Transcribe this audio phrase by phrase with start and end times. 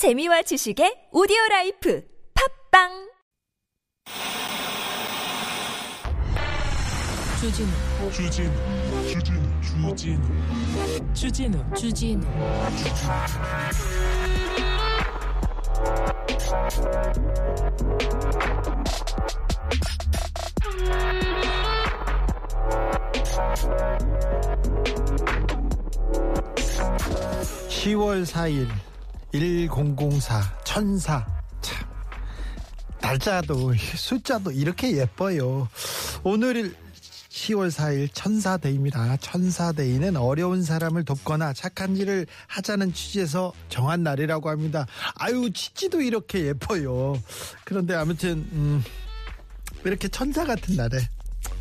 [0.00, 2.02] 재미와 지식의 오디오 라이프
[2.70, 3.10] 팝빵!
[7.38, 7.68] 주진우.
[8.10, 8.50] 주진우
[9.04, 9.60] 주진우
[9.92, 10.24] 주진우.
[11.12, 12.24] 주진우 주진우.
[27.68, 28.89] 시 10월 4일
[29.32, 31.26] 1004 천사
[31.60, 31.88] 참
[33.00, 35.68] 날짜도 숫자도 이렇게 예뻐요.
[36.22, 36.74] 오늘
[37.30, 39.16] 10월 4일 천사데이입니다.
[39.18, 44.86] 천사데이는 어려운 사람을 돕거나 착한 일을 하자는 취지에서 정한 날이라고 합니다.
[45.14, 47.20] 아유 치지도 이렇게 예뻐요.
[47.64, 48.84] 그런데 아무튼 음,
[49.84, 50.98] 이렇게 천사 같은 날에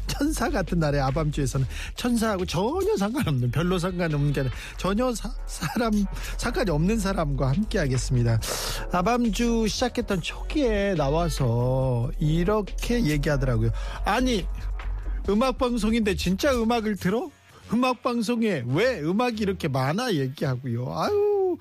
[0.09, 5.91] 천사 같은 날에 아밤주에서는 천사하고 전혀 상관없는 별로 상관없는 게 아니라 전혀 사, 사람
[6.37, 8.39] 상관이 없는 사람과 함께 하겠습니다.
[8.91, 13.71] 아밤주 시작했던 초기에 나와서 이렇게 얘기하더라고요.
[14.03, 14.45] 아니
[15.29, 17.29] 음악 방송인데 진짜 음악을 들어?
[17.71, 20.91] 음악 방송에 왜 음악이 이렇게 많아 얘기하고요.
[20.91, 21.57] 아유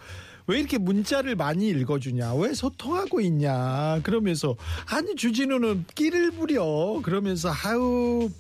[0.49, 2.35] 왜 이렇게 문자를 많이 읽어주냐?
[2.35, 4.01] 왜 소통하고 있냐?
[4.03, 7.01] 그러면서 아니 주진우는 끼를 부려.
[7.03, 8.31] 그러면서 아유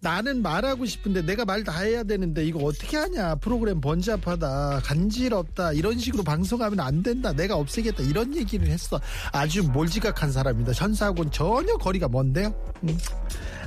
[0.00, 3.36] 나는 말하고 싶은데 내가 말 다 해야 되는데 이거 어떻게 하냐?
[3.36, 7.32] 프로그램 번잡하다, 간지럽다 이런 식으로 방송하면 안 된다.
[7.32, 8.98] 내가 없애겠다 이런 얘기를 했어.
[9.32, 10.72] 아주 몰지각한 사람입니다.
[10.72, 12.54] 천사하고는 전혀 거리가 먼데요.
[12.84, 12.98] 음.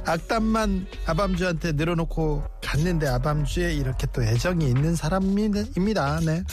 [0.06, 6.20] 악담만 아밤주한테 늘어놓고 갔는데 아밤주에 이렇게 또 애정이 있는 사람입니다.
[6.22, 6.44] 네.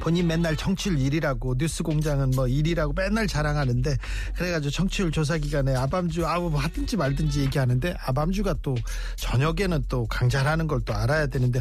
[0.00, 3.96] 본인 맨날 청취율 1위라고 뉴스 공장은 뭐 1위라고 맨날 자랑하는데
[4.36, 8.74] 그래가지고 청취율 조사 기간에 아밤주 아우 뭐 하든지 말든지 얘기하는데 아밤주가 또
[9.16, 11.60] 저녁에는 또 강좌하는 걸 또 알아야 되는데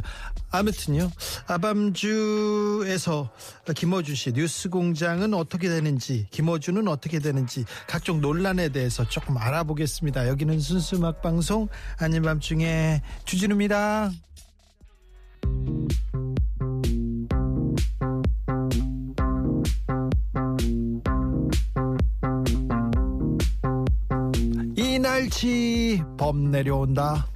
[0.52, 1.12] 아무튼요
[1.48, 3.30] 아밤주에서
[3.76, 10.60] 김어준 씨 뉴스 공장은 어떻게 되는지 김어준은 어떻게 되는지 각종 논란에 대해서 조금 알아보겠습니다 여기는
[10.60, 14.12] 순수 음악 방송 아닌 밤중에 주진우입니다.
[25.28, 27.28] 이날치 범 내려온다.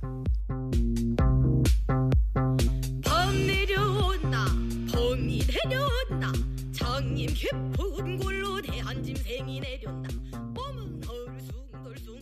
[3.04, 4.46] 범 내려온다
[4.92, 6.32] 범이 내려온다
[6.72, 10.10] 장님 깊은 골로 대한 짐승이 내려온다
[10.56, 12.20] 범은 헐숭덜숭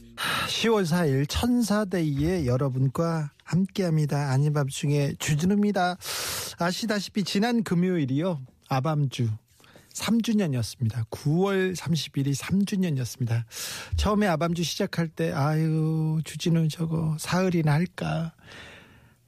[0.47, 4.31] 10월 4일 천사데이에 여러분과 함께합니다.
[4.31, 5.97] 아닌 밤중에 주진우입니다.
[6.58, 8.41] 아시다시피 지난 금요일이요.
[8.69, 9.29] 아밤주
[10.00, 11.10] 3주년이었습니다.
[11.10, 13.44] 9월 30일이 3주년이었습니다.
[13.98, 18.34] 처음에 아밤주 시작할 때 아유 주진우 저거 사흘이나 할까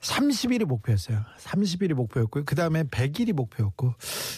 [0.02, 1.24] 30일이 목표였어요.
[1.38, 2.44] 30일이 목표였고요.
[2.46, 3.94] 그 다음에 100일이 목표였고,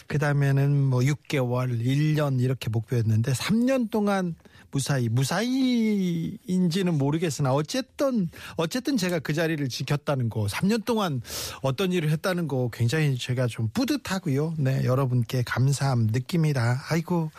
[0.07, 4.35] 그 다음에는 뭐 6개월, 1년 이렇게 목표였는데, 3년 동안
[4.73, 11.21] 무사히, 무사히인지는 모르겠으나, 어쨌든, 어쨌든 제가 그 자리를 지켰다는 거, 3년 동안
[11.61, 14.55] 어떤 일을 했다는 거 굉장히 제가 좀 뿌듯하고요.
[14.57, 16.83] 네, 여러분께 감사함 느낍니다.
[16.89, 17.29] 아이고,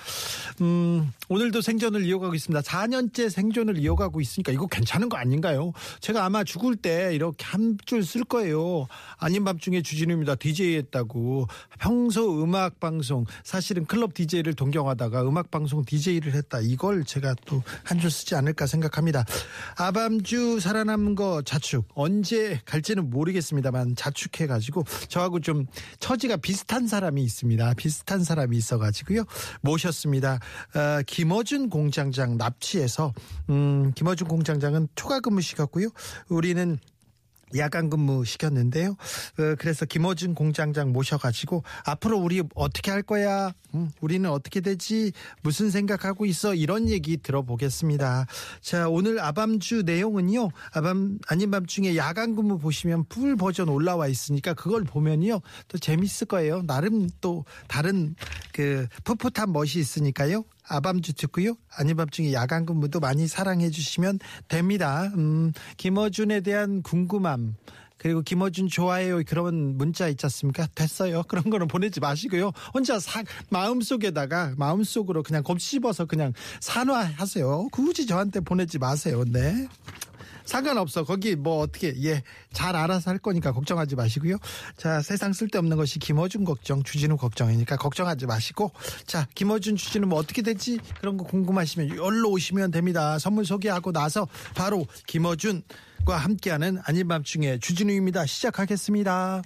[0.60, 2.60] 음, 오늘도 생존을 이어가고 있습니다.
[2.60, 5.72] 4년째 생존을 이어가고 있으니까 이거 괜찮은 거 아닌가요?
[6.00, 8.86] 제가 아마 죽을 때 이렇게 한 줄 쓸 거예요.
[9.16, 10.34] 아닌 밤중에 주진우입니다.
[10.36, 11.48] DJ 했다고.
[11.78, 16.60] 평소 음악 방송, 사실은 클럽 DJ를 동경하다가 음악 방송 DJ를 했다.
[16.60, 19.24] 이걸 제가 또 한 줄 쓰지 않을까 생각합니다.
[19.78, 21.86] 아밤주 살아남은 거 자축.
[21.94, 25.66] 언제 갈지는 모르겠습니다만 자축해 가지고 저하고 좀
[26.00, 27.74] 처지가 비슷한 사람이 있습니다.
[27.74, 29.24] 비슷한 사람이 있어 가지고요.
[29.62, 30.40] 모셨습니다.
[30.74, 33.12] 어, 김어준 공장장 납치해서,
[33.48, 35.88] 음, 김어준 공장장은 초과 근무 시켰고요.
[36.28, 36.78] 우리는
[37.56, 38.90] 야간 근무 시켰는데요.
[38.90, 43.52] 어, 그래서 김어준 공장장 모셔가지고 앞으로 우리 어떻게 할 거야?
[43.74, 45.12] 음, 우리는 어떻게 되지?
[45.42, 46.54] 무슨 생각하고 있어?
[46.54, 48.26] 이런 얘기 들어보겠습니다.
[48.60, 50.50] 자, 오늘 아밤주 내용은요.
[50.72, 55.40] 아밤 아닌 밤중에 야간 근무 보시면 풀 버전 올라와 있으니까 그걸 보면요.
[55.68, 56.62] 또 재밌을 거예요.
[56.62, 58.14] 나름 또 다른
[58.52, 60.44] 그 풋풋한 멋이 있으니까요.
[60.68, 61.56] 아밤주 듣고요.
[61.76, 64.18] 아닌 밤중에 야간 근무도 많이 사랑해 주시면
[64.48, 65.10] 됩니다.
[65.16, 67.56] 음, 김어준에 대한 궁금함.
[67.96, 70.66] 그리고 김어준 좋아해요 그런 문자 있지 않습니까?
[70.74, 71.22] 됐어요.
[71.28, 72.52] 그런 거는 보내지 마시고요.
[72.74, 77.68] 혼자 사, 마음속에다가 마음속으로 그냥 곱씹어서 그냥 산화하세요.
[77.72, 79.24] 굳이 저한테 보내지 마세요.
[79.26, 79.68] 네.
[80.44, 81.04] 상관없어.
[81.04, 82.22] 거기 뭐 어떻게 예
[82.54, 84.36] 잘 알아서 할 거니까 걱정하지 마시고요.
[84.78, 88.70] 자 세상 쓸데없는 것이 김어준 걱정, 주진우 걱정이니까 걱정하지 마시고
[89.06, 93.18] 자 김어준 주진우 뭐 어떻게 되지 그런 거 궁금하시면 열로 오시면 됩니다.
[93.18, 98.24] 선물 소개하고 나서 바로 김어준과 함께하는 아닌 밤중에 주진우입니다.
[98.24, 99.42] 시작하겠습니다.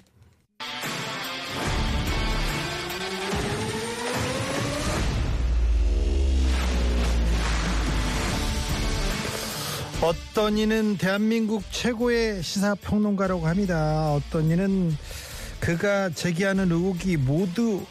[10.01, 14.13] 어떤 이는 대한민국 최고의 시사평론가라고 합니다.
[14.13, 14.95] 어떤 이는
[15.59, 17.81] 그가 제기하는 의혹이 모두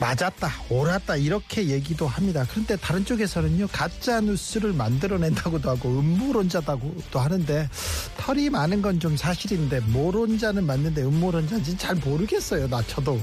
[0.00, 2.46] 맞았다, 옳았다 이렇게 얘기도 합니다.
[2.50, 7.68] 그런데 다른 쪽에서는요 가짜 뉴스를 만들어낸다고도 하고 음모론자다고도 하는데
[8.16, 12.68] 털이 많은 건 좀 사실인데 모론자는 맞는데 음모론자인지 잘 모르겠어요.
[12.68, 13.18] 나 저도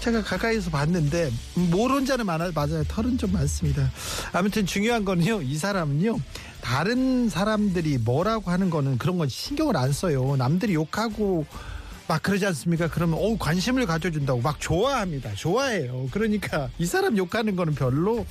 [0.00, 2.82] 제가 가까이서 봤는데 모론자는 많아 맞아요.
[2.88, 3.90] 털은 좀 많습니다.
[4.32, 6.18] 아무튼 중요한 거는요 이 사람은요
[6.60, 10.36] 다른 사람들이 뭐라고 하는 거는 그런 건 신경을 안 써요.
[10.36, 11.44] 남들이 욕하고
[12.10, 12.88] 막 그러지 않습니까?
[12.88, 15.32] 그러면 어 관심을 가져준다고 막 좋아합니다.
[15.36, 16.08] 좋아해요.
[16.10, 18.26] 그러니까 이 사람 욕하는 거는 별로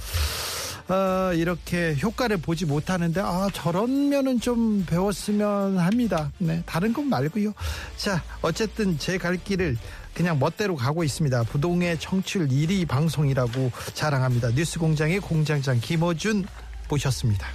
[0.90, 6.30] 어, 이렇게 효과를 보지 못하는데 아 저런 면은 좀 배웠으면 합니다.
[6.40, 7.54] 네 다른 건 말고요.
[7.96, 9.78] 자 어쨌든 제 갈 길을
[10.14, 11.44] 그냥 멋대로 가고 있습니다.
[11.44, 14.50] 부동의 청취율 1위 방송이라고 자랑합니다.
[14.50, 16.46] 뉴스공장의 공장장 김어준
[16.90, 17.48] 모셨습니다.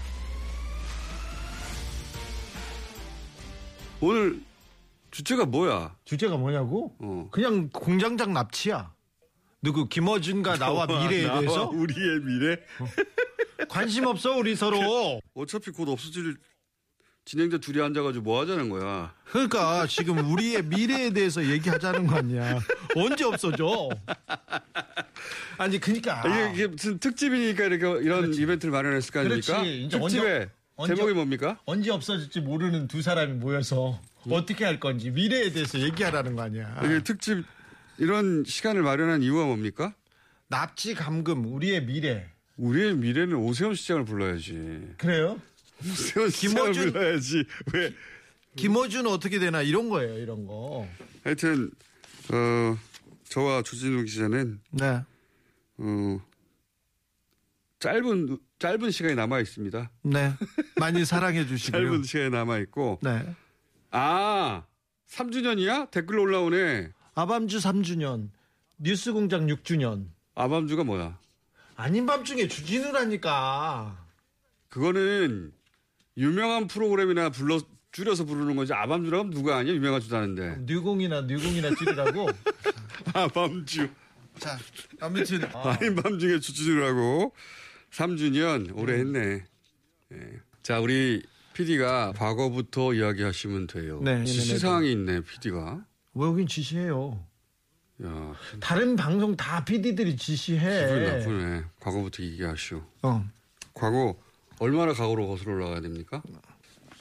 [4.01, 4.41] 오늘
[5.15, 5.95] 주제가 뭐야?
[6.05, 6.93] 주제가 뭐냐고?
[6.99, 7.29] 어.
[7.31, 8.93] 그냥 공장장 납치야.
[9.63, 12.57] 누구 김어준과 나와 미래에 나와 대해서 우리의 미래?
[13.69, 15.21] 관심 없어 우리 서로.
[15.35, 16.37] 어차피 곧 없어질
[17.27, 19.15] 진행자 둘이 앉아가지고 뭐 하자는 거야?
[19.31, 22.59] 그러니까 지금 우리의 미래에 대해서 얘기하자는 거 아니야.
[22.97, 23.89] 언제 없어져?
[25.57, 29.63] 아니 그러니까 이게, 이게 무슨 특집이니까 이렇게 이런 이벤트를 마련했을 거 아닙니까?
[29.63, 29.89] 그렇지.
[29.93, 31.59] 특집의 언제- 언제- 제목이 뭡니까?
[31.67, 36.81] 언제 없어질지 모르는 두 사람이 모여서 어떻게 할 건지 미래에 대해서 얘기하라는 거 아니야.
[36.85, 37.45] 이게 특집
[37.99, 39.95] 이런 시간을 마련한 이유가 뭡니까?
[40.49, 42.29] 납치 감금 우리의 미래.
[42.57, 44.95] 우리의 미래는 오세훈 시장을 불러야지.
[44.99, 45.41] 그래요?
[45.85, 47.45] 오세훈 시장을 김어준- 불러야지.
[47.73, 47.93] 왜?
[48.57, 50.19] 김어준은 어떻게 되나 이런 거예요.
[50.19, 50.89] 이런 거.
[51.25, 51.71] 하여튼
[52.33, 52.79] 어
[53.29, 55.01] 저와 주진우 기자는 네.
[55.79, 56.21] 어
[57.85, 59.91] 짧은 짧은 시간이 남아 있습니다.
[60.05, 60.33] 네.
[60.77, 61.83] 많이 사랑해 주시고요.
[61.85, 63.23] 짧은 시간이 남아 있고 네.
[63.91, 64.65] 아
[65.11, 65.91] 3주년이야?
[65.91, 66.93] 댓글 올라오네.
[67.15, 68.31] 아밤주 3주년,
[68.79, 70.07] 뉴스 공장 6주년.
[70.35, 71.19] 아밤주가 뭐야?
[71.77, 74.03] 아닌 밤중에 주진우라니까.
[74.71, 75.53] 그거는
[76.17, 77.61] 유명한 프로그램이나 불러
[77.93, 78.73] 줄여서 부르는 거지.
[78.73, 79.75] 아밤주라고 누가 아니야?
[79.75, 80.57] 유명한 주다는데.
[80.61, 82.29] 뉴공이나 뉴공이나 찌르라고.
[83.13, 83.89] 아밤주.
[84.39, 84.59] 자,
[85.01, 87.33] 아무튼 아닌 밤중에 주주라고
[87.95, 89.45] 3주년 오래 했네.
[90.13, 90.19] 예.
[90.63, 91.23] 자, 우리
[91.55, 94.01] PD가 과거부터 이야기하시면 돼요.
[94.03, 95.85] 네, 지시사항이 있네, PD가.
[96.15, 97.25] 왜 여긴 지시해요?
[98.05, 101.21] 야, 다른 방송 다 PD들이 기분 지시해.
[101.21, 101.65] 나쁘네.
[101.79, 102.85] 과거부터 얘기하시오.
[103.03, 103.25] 어.
[103.73, 104.17] 과거
[104.59, 106.21] 얼마나 과거로 거슬러 올라가야 됩니까?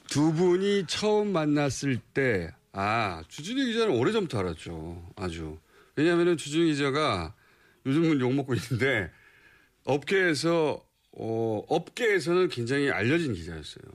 [0.08, 5.14] 두 분이 처음 만났을 때, 아, 주진우 기자는 오래전부터 알았죠.
[5.16, 5.58] 아주.
[5.96, 7.34] 왜냐면은 주진우 기자가
[7.88, 9.10] 요즘은 욕먹고 있는데,
[9.84, 13.86] 업계에서, 어, 업계에서는 굉장히 알려진 기자였어요.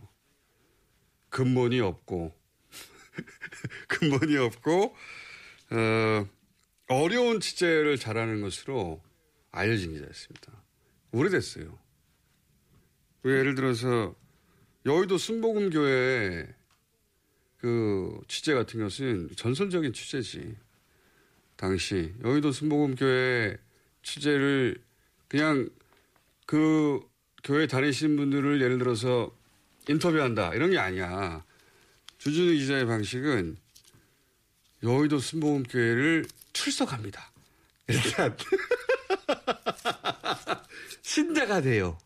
[1.31, 2.35] 근본이 없고,
[3.89, 4.97] 근본이 없고,
[5.71, 6.29] 어,
[6.89, 9.03] 어려운 취재를 잘하는 것으로
[9.51, 10.53] 알려진 기자였습니다.
[11.13, 11.79] 오래됐어요.
[13.23, 14.15] 그 예를 들어서
[14.87, 16.47] 여의도 순복음 교회
[17.59, 20.57] 그 취재 같은 것은 전설적인 취재지.
[21.57, 23.59] 당시 여의도 순복음 교회
[24.03, 24.81] 취재를
[25.29, 25.69] 그냥
[26.47, 27.01] 그
[27.45, 29.31] 교회 다니시는 분들을 예를 들어서
[29.89, 31.45] 인터뷰한다 이런 게 아니야.
[32.19, 33.57] 주준우 기자의 방식은
[34.83, 37.33] 여의도 순복음교회를 출석합니다.
[37.89, 38.37] 일단
[41.03, 41.99] 신자가 돼요.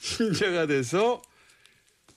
[0.00, 1.22] 신자가 돼서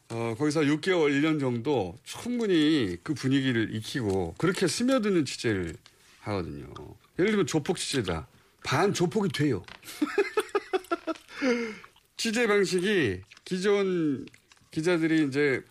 [0.10, 5.76] 어, 거기서 6개월, 1년 정도 충분히 그 분위기를 익히고 그렇게 스며드는 취재를
[6.20, 6.72] 하거든요.
[7.18, 8.28] 예를 들면 조폭 취재다.
[8.66, 9.64] 반 조폭이 돼요.
[12.18, 14.26] 취재 방식이 기존
[14.72, 15.64] 기자들이 이제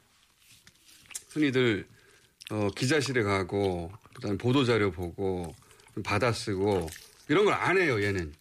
[1.31, 1.87] 흔히들
[2.51, 5.55] 어, 기자실에 가고 그다음에 보도 자료 보고
[6.05, 6.89] 받아 쓰고
[7.29, 8.01] 이런 걸 안 해요.
[8.03, 8.33] 얘는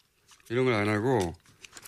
[0.49, 1.33] 이런 걸 안 하고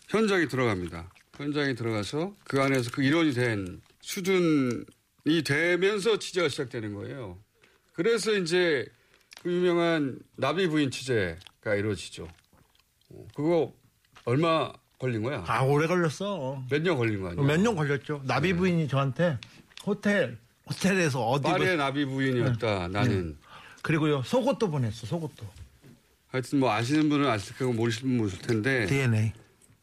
[0.09, 1.11] 현장에 들어갑니다.
[1.37, 7.39] 현장에 들어가서 그 안에서 그 일원이 된 수준이 되면서 취재가 시작되는 거예요.
[7.93, 8.87] 그래서 이제
[9.43, 12.27] 그 유명한 나비 부인 취재가 이루어지죠.
[13.15, 13.73] 어, 그거
[14.25, 15.43] 얼마 걸린 거야?
[15.47, 16.63] 아 오래 걸렸어.
[16.69, 17.43] 몇 년 걸린 거 아니야?
[17.43, 18.21] 몇 년 걸렸죠.
[18.25, 19.37] 나비 부인이 저한테
[19.85, 22.87] 호텔 호텔에서 어디 파리의 나비 부인이었다.
[22.89, 23.37] 나는.
[23.81, 25.05] 그리고요 속옷도 보냈어.
[25.05, 25.45] 속옷도.
[26.27, 29.31] 하여튼 뭐 아시는 분은 아실 거고 모르시는 분은 있을 텐데 DNA.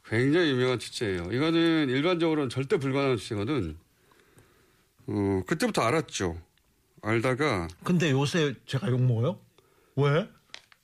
[0.04, 1.30] 굉장히 유명한 취재예요.
[1.32, 3.76] 이거는 일반적으로는 절대 불가능한 취재거든.
[5.06, 6.36] 어, 그때부터 알았죠.
[7.00, 9.38] 알다가 근데 요새 제가 욕 먹어요?
[9.96, 10.28] 왜?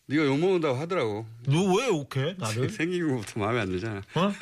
[0.09, 1.27] 네가 욕먹는다고 하더라고.
[1.47, 2.69] 너 왜 욕해 나를?
[2.71, 4.03] 생긴 것부터 마음에 안 들잖아.
[4.15, 4.33] 어?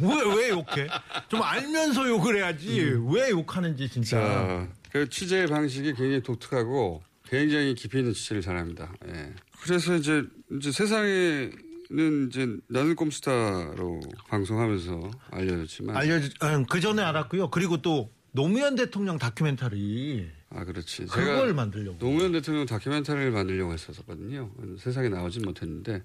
[0.00, 0.88] 왜, 왜 욕해?
[1.28, 2.80] 좀 알면서 욕을 해야지.
[3.08, 4.20] 왜 욕하는지 진짜.
[4.20, 8.92] 자, 그 취재 방식이 굉장히 독특하고 굉장히 깊이 있는 취재를 잘합니다.
[9.08, 9.32] 예.
[9.62, 10.22] 그래서 이제,
[10.52, 11.50] 이제 세상에
[11.92, 15.96] 는 이제 나는 꼼수다로 방송하면서 알려졌지만.
[15.96, 16.30] 알려주,
[16.70, 17.50] 그 전에 알았고요.
[17.50, 21.06] 그리고 또 노무현 대통령 다큐멘터리 아, 그렇지.
[21.06, 21.98] 그걸 만들려고.
[21.98, 24.50] 노무현 대통령 다큐멘터리를 만들려고 했었거든요.
[24.78, 26.02] 세상에 나오진 못했는데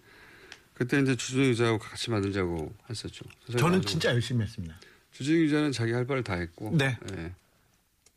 [0.74, 3.26] 그때 이제 주진우 기자하고 같이 만들자고 했었죠.
[3.58, 4.76] 저는 진짜 열심히 했습니다.
[5.12, 6.76] 주진우 기자는 자기 할 바를 다 했고.
[6.78, 6.98] 네.
[7.18, 7.32] 예.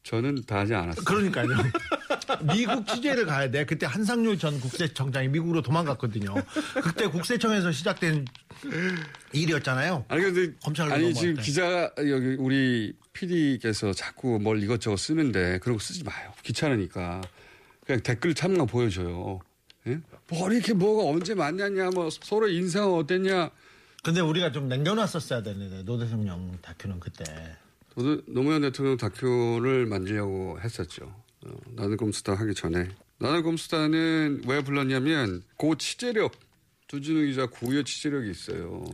[0.02, 1.04] 저는 다 하지 않았어요.
[1.04, 1.48] 그러니까요.
[2.54, 3.64] 미국 취재를 가야 돼.
[3.64, 6.34] 그때 한상률 전 국세청장이 미국으로 도망갔거든요.
[6.82, 8.24] 그때 국세청에서 시작된
[9.32, 10.04] 일이었잖아요.
[10.08, 11.42] 아니 근데 검찰로 아니 지금 때.
[11.42, 16.32] 기자 여기 우리 PD께서 자꾸 뭘 이것저것 쓰는데 그런 거 쓰지 마요.
[16.44, 17.20] 귀찮으니까
[17.84, 19.40] 그냥 댓글 참가 보여줘요.
[19.86, 19.98] 예?
[20.28, 23.50] 뭐 이렇게 뭐가 언제 만났냐, 뭐 서로 인상은 어땠냐.
[24.04, 27.24] 근데 우리가 좀 남겨놨었어야 되는데 노 대통령 다큐는 그때.
[27.94, 31.12] 저도 노무현 대통령 다큐를 만들려고 했었죠.
[31.44, 32.88] 어, 나는 꼼수다 하기 전에.
[33.18, 36.32] 나는 꼼수다는 왜 불렀냐면 그 취재력,
[36.86, 38.84] 주진우 기자 고유의 취재력이 있어요.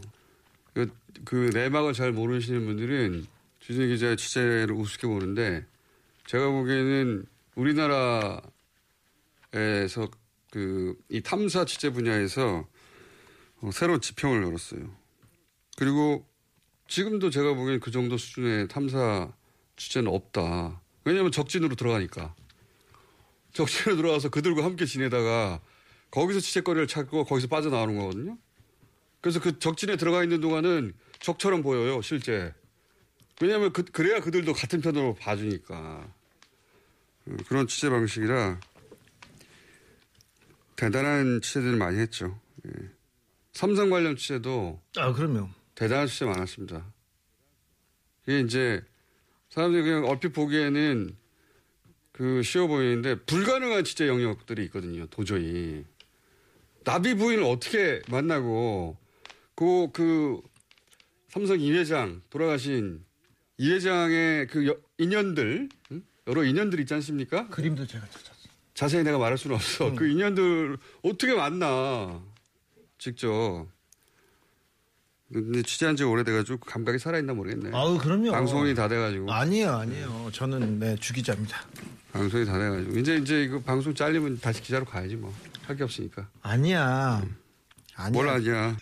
[0.72, 0.90] 그,
[1.24, 3.26] 그 내막을 잘 모르시는 분들은
[3.66, 5.64] 주진우 기자의 취재를 우습게 보는데
[6.26, 8.42] 제가 보기에는 우리나라에서
[10.50, 12.68] 그 이 탐사 취재 분야에서
[13.60, 14.88] 어, 새로운 지평을 열었어요.
[15.76, 16.24] 그리고
[16.86, 19.32] 지금도 제가 보기엔 그 정도 수준의 탐사
[19.76, 20.80] 취재는 없다.
[21.04, 22.34] 왜냐하면 적진으로 들어가니까.
[23.52, 25.60] 적진으로 들어가서 그들과 함께 지내다가
[26.10, 28.38] 거기서 취재거리를 찾고 거기서 빠져나오는 거거든요.
[29.20, 32.54] 그래서 그 적진에 들어가 있는 동안은 적처럼 보여요, 실제.
[33.40, 36.12] 왜냐하면 그, 그래야 그들도 같은 편으로 봐주니까.
[37.26, 38.60] 음, 그런 취재 방식이라
[40.76, 42.38] 대단한 취재들을 많이 했죠.
[42.66, 42.70] 예.
[43.52, 45.48] 삼성 관련 취재도 아, 그럼요.
[45.74, 46.92] 대단한 취재 많았습니다.
[48.26, 48.82] 이게 이제
[49.50, 51.16] 사람들이 그냥 얼핏 보기에는
[52.12, 55.06] 그 쉬워 보이는데 불가능한 취재 영역들이 있거든요.
[55.06, 55.84] 도저히
[56.84, 58.96] 나비 부인을 어떻게 만나고
[59.54, 60.42] 그, 그
[61.28, 63.04] 삼성 이 회장 돌아가신
[63.58, 66.02] 이 회장의 그 여- 인연들 응?
[66.26, 67.48] 여러 인연들 있지 않습니까?
[67.48, 68.34] 그림도 제가 찾았어요.
[68.74, 69.94] 자세히 내가 말할 수는 없어.
[69.94, 72.20] 그 인연들 어떻게 만나
[72.98, 73.66] 직접.
[75.32, 77.70] 근데 취재한 지 오래돼가지고 감각이 살아있나 모르겠네.
[77.76, 78.30] 아우, 그럼요.
[78.30, 80.30] 방송이 다 돼가지고 아니에요, 아니에요.
[80.32, 81.60] 저는 네, 주기자입니다.
[82.12, 85.32] 방송이 다 돼가지고 이제 이제 이거 방송 잘리면 다시 기자로 가야지 뭐
[85.66, 86.28] 할 게 없으니까.
[86.42, 87.24] 아니야.
[87.94, 88.10] 아니야.
[88.12, 88.76] 뭘 아니야.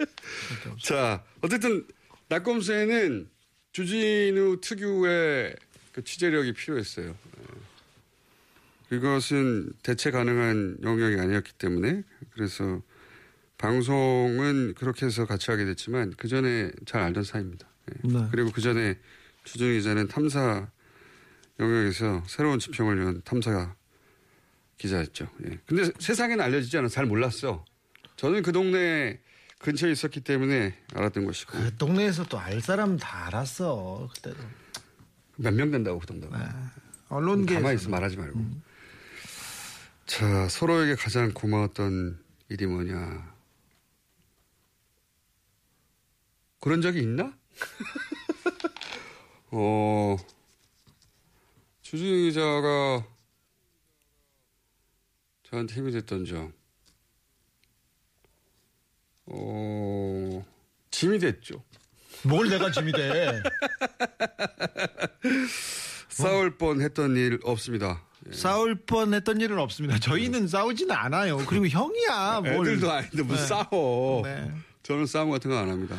[0.82, 1.86] 자 어쨌든
[2.28, 3.28] 낙검수에는
[3.78, 5.54] 주진우 특유의
[5.92, 7.10] 그 취재력이 필요했어요.
[7.10, 8.88] 예.
[8.88, 12.82] 그것은 대체 가능한 영역이 아니었기 때문에 그래서
[13.56, 17.68] 방송은 그렇게 해서 같이 하게 됐지만 그 전에 잘 알던 사이입니다.
[17.92, 18.08] 예.
[18.08, 18.28] 네.
[18.32, 18.98] 그리고 그 전에
[19.44, 20.68] 주진우 기자는 탐사
[21.60, 23.76] 영역에서 새로운 지평을 연 탐사
[24.78, 25.30] 기자였죠.
[25.44, 25.60] 예.
[25.66, 27.64] 근데 세상에는 알려지지 않아 잘 몰랐어.
[28.16, 29.20] 저는 그 동네
[29.58, 34.08] 근처에 있었기 때문에 알았던 것이고 그 동네에서 또 알 사람 다 알았어.
[34.14, 34.38] 그때도.
[35.36, 36.38] 몇 명 된다고 그 동네가.
[36.38, 36.44] 네.
[37.08, 38.40] 언론계 가만히 있어 말하지 말고.
[40.06, 43.36] 자 서로에게 가장 고마웠던 일이 뭐냐.
[46.60, 47.32] 그런 적이 있나?
[49.50, 50.16] 어
[51.82, 53.04] 주진 기자가
[55.44, 56.52] 저한테 힘이 됐던 점.
[59.30, 60.44] 어
[60.90, 61.62] 짐이 됐죠.
[62.24, 63.42] 뭘 내가 짐이 돼.
[66.08, 68.02] 싸울 뻔 했던 일 없습니다.
[68.28, 68.32] 예.
[68.32, 69.98] 싸울 뻔 했던 일은 없습니다.
[70.00, 71.36] 저희는 싸우지는 않아요.
[71.46, 72.40] 그리고 형이야.
[72.40, 72.54] 뭘.
[72.66, 73.46] 애들도 아닌데 뭐 네.
[73.46, 74.22] 싸워.
[74.24, 74.50] 네.
[74.82, 75.96] 저는 싸움 같은 거 안 합니다.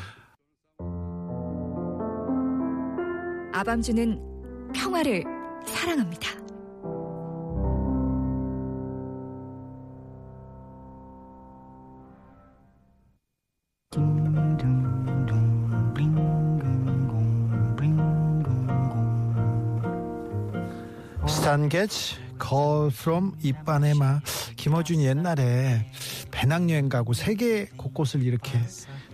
[3.54, 5.24] 아밤주는 평화를
[5.66, 6.30] 사랑합니다.
[21.50, 24.22] Call from 이빠네마.
[24.56, 25.92] 김어준이 옛날에
[26.30, 28.60] 배낭여행 가고 세계 곳곳을 이렇게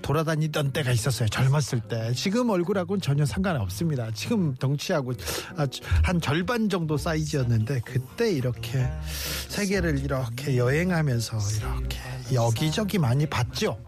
[0.01, 2.11] 돌아다니던 때가 있었어요 젊었을 때.
[2.13, 4.11] 지금 얼굴하고는 전혀 상관없습니다.
[4.13, 5.13] 지금 덩치하고
[6.03, 8.85] 한 절반 정도 사이즈였는데 그때 이렇게
[9.47, 11.99] 세계를 이렇게 여행하면서 이렇게
[12.33, 13.79] 여기저기 많이 봤죠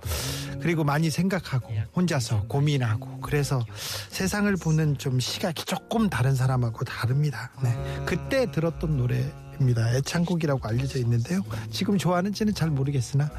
[0.68, 3.66] 그리고 많이 생각하고 혼자서 고민하고 그래서
[4.10, 7.52] 세상을 보는 좀 시각이 조금 다른 사람하고 다릅니다.
[7.64, 7.74] 네.
[8.06, 9.96] 그때 들었던 노래입니다.
[9.96, 11.42] 애창곡이라고 알려져 있는데요.
[11.72, 13.30] 지금 좋아하는지는 잘 모르겠으나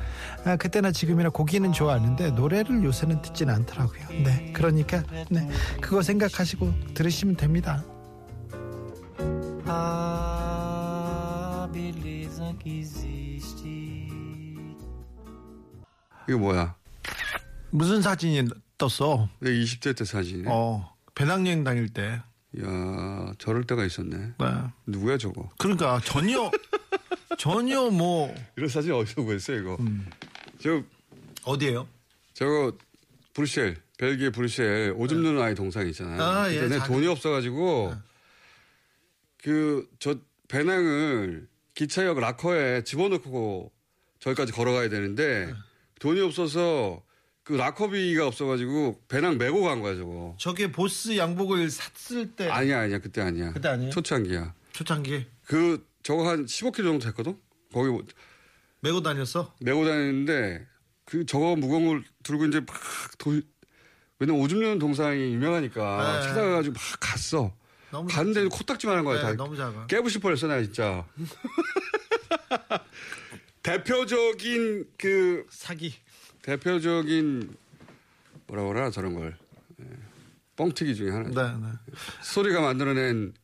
[0.47, 4.09] 아, 그때나 지금이나 고기는 좋아하는데 노래를 요새는 듣지는 않더라고요.
[4.25, 4.51] 네.
[4.55, 5.51] 그러니까 네.
[5.83, 7.85] 그거 생각하시고 들으시면 됩니다.
[9.67, 14.09] A beleza que existe.
[16.27, 16.79] 이거 뭐야?
[17.71, 18.49] 무슨 사진이
[18.79, 19.29] 떴어?
[19.41, 20.49] 내 20대 때 사진이네.
[20.51, 22.23] 어, 배낭여행 다닐 때.
[22.63, 24.17] 야 저럴 때가 있었네.
[24.17, 24.47] 네.
[24.87, 25.51] 누구야 저거?
[25.59, 26.51] 그러니까 전혀
[27.37, 29.77] 전혀 뭐 이런 사진 어디서 구했어요 이거?
[29.81, 30.09] 음.
[30.59, 30.83] 저
[31.45, 31.87] 어디에요?
[32.33, 32.73] 저거
[33.35, 36.23] 브뤼셀 벨기에 브뤼셀 오줌 누는 아이 동상 있잖아요.
[36.23, 37.95] 아, 예, 근데 내 돈이 없어가지고
[39.43, 40.17] 그저
[40.49, 43.71] 배낭을 기차역 락커에 집어넣고
[44.21, 45.53] 저기까지 걸어가야 되는데
[46.01, 47.03] 돈이 없어서
[47.49, 50.37] 그 락커비가 없어가지고 배낭 메고 간 거야 저거.
[50.39, 53.55] 저게 보스 양복을 샀을 때 아니야 아니야 그때 아니야.
[53.55, 53.91] 그때 아니에요?
[53.91, 54.53] 초창기야.
[54.73, 57.39] 초창기 그 저거 한 15kg 정도 됐거든.
[57.73, 58.05] 거기 뭐
[58.81, 59.55] 메고 다녔어.
[59.61, 60.67] 메고 다니는데
[61.07, 62.69] 그 저거 무거운 걸 들고 이제 막
[63.17, 63.41] 도,
[64.19, 66.29] 왜냐면 오줌 누는 동상이 유명하니까 네.
[66.29, 67.55] 찾아가가지고 막 갔어.
[67.91, 69.17] 너무 갔는데 코딱지만 한 거야.
[69.17, 69.33] 네, 다.
[69.33, 69.87] 너무 작아.
[69.87, 71.07] 깨부실 뻔했어, 나 진짜.
[73.63, 75.95] 대표적인 그, 사기.
[76.49, 77.55] 대표적인
[78.47, 79.37] 뭐라 그러나 저런 걸.
[79.81, 79.85] 예.
[80.57, 81.29] 뻥튀기 중에 하나.
[81.29, 81.73] 네, 네.
[82.23, 83.35] 소리가 만들어낸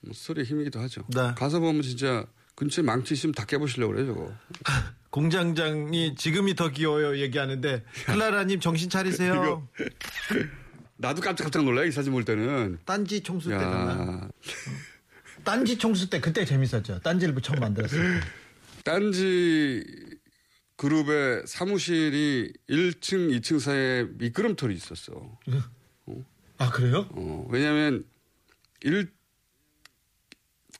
[0.00, 1.02] 뭐 소리의 힘이기도 하죠.
[1.08, 1.34] 네.
[1.36, 4.32] 가서 보면 진짜 근처에 망치 있으면 다 깨부시려고 그래, 저거.
[5.10, 9.68] 공장장이 지금이 더 귀여워요 얘기하는데 클라라님 정신 차리세요.
[10.96, 12.78] 나도 깜짝깜짝 놀라, 이 사진 볼 때는.
[12.84, 13.90] 딴지 총수 때잖아.
[13.90, 14.28] 야,
[15.42, 17.00] 딴지 총수 때 그때 재밌었죠.
[17.00, 18.20] 딴지를 처음 만들었어요.
[18.84, 20.03] 딴지
[20.76, 25.38] 그룹의 사무실이 1층, 2층 사이에 미끄럼틀이 있었어.
[26.58, 27.08] 아 그래요?
[27.12, 28.04] 어, 왜냐면,
[28.82, 29.12] 일,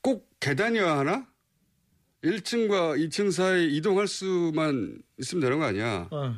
[0.02, 1.26] 꼭 계단이어야 하나?
[2.22, 6.08] 1층과 2층 사이 이동할 수만 있으면 되는 거 아니야.
[6.10, 6.34] 어.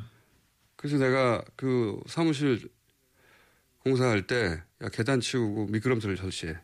[0.75, 2.69] 그래서 내가 그 사무실
[3.79, 6.57] 공사할 때, 야, 계단 치우고 미끄럼틀을 설치해.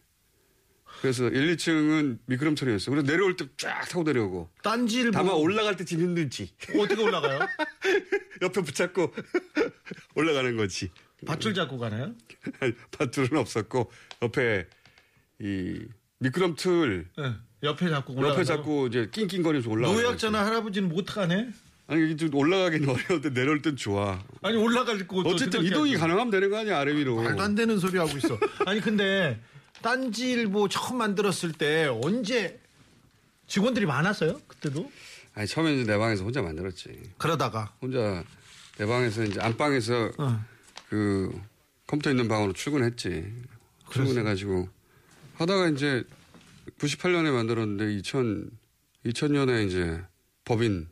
[1.03, 2.89] 그래서 1, 2층은 미끄럼틀이었어.
[2.89, 4.49] 그래서 내려올 때 쫙 타고 내려오고.
[4.63, 6.49] 딴지를 다만 보고 올라갈 때좀 힘들지.
[6.79, 7.39] 어떻게 올라가요?
[8.41, 9.13] 옆에 붙잡고
[10.15, 10.91] 올라가는 거지.
[11.25, 12.13] 밧줄 잡고 가나요?
[12.97, 14.65] 밧줄은 없었고 옆에
[15.41, 15.81] 이
[16.19, 17.33] 미끄럼 틀 네.
[17.63, 18.35] 옆에 잡고 올라가.
[18.35, 19.93] 옆에 잡고 이제 낑낑거리면서 올라가.
[19.93, 21.49] 노약자나 할아버지는 못 가네.
[21.87, 24.23] 아니 좀 올라가긴 어려운데 내려올 땐 좋아.
[24.41, 27.21] 아니 올라갈 거 어쨌든 이동이 가능하면 되는 거 아니야 아래 위로.
[27.21, 28.39] 말도 안 되는 소리 하고 있어.
[28.65, 29.41] 아니 근데
[29.83, 32.59] 딴지일보 처음 만들었을 때 언제
[33.45, 34.41] 직원들이 많았어요?
[34.47, 34.89] 그때도?
[35.35, 37.11] 아니 처음에 이제 내 방에서 혼자 만들었지.
[37.19, 38.23] 그러다가 혼자
[38.77, 40.45] 내 방에서 이제 안방에서 어.
[40.89, 41.39] 그
[41.85, 43.31] 컴퓨터 있는 방으로 출근했지.
[43.91, 44.69] 출근해가지고
[45.35, 46.03] 하다가 이제
[46.79, 48.49] 98년에 만들었는데 2000
[49.05, 50.01] 2000년에 이제
[50.45, 50.87] 법인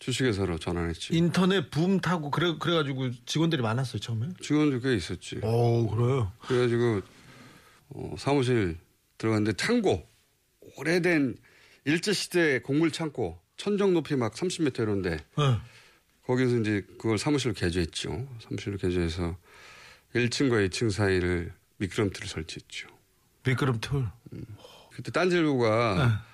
[0.00, 1.16] 주식회사로 전환했지.
[1.16, 4.28] 인터넷 붐 타고 그래 그래가지고 직원들이 많았어요 처음에.
[4.42, 5.38] 직원도 꽤 있었지.
[5.42, 6.32] 오 그래요.
[6.40, 7.02] 그래가지고
[7.90, 8.78] 어, 사무실
[9.18, 10.08] 들어갔는데 창고
[10.76, 11.36] 오래된
[11.84, 15.58] 일제 시대 곡물 창고 천정 높이 막 30m 이런데 네.
[16.24, 18.28] 거기서 이제 그걸 사무실로 개조했죠.
[18.42, 19.36] 사무실로 개조해서
[20.14, 22.88] 1층과 2층 사이를 미끄럼틀을 설치했죠.
[23.44, 24.06] 미끄럼틀.
[24.92, 26.26] 그때 딴지일보가 네.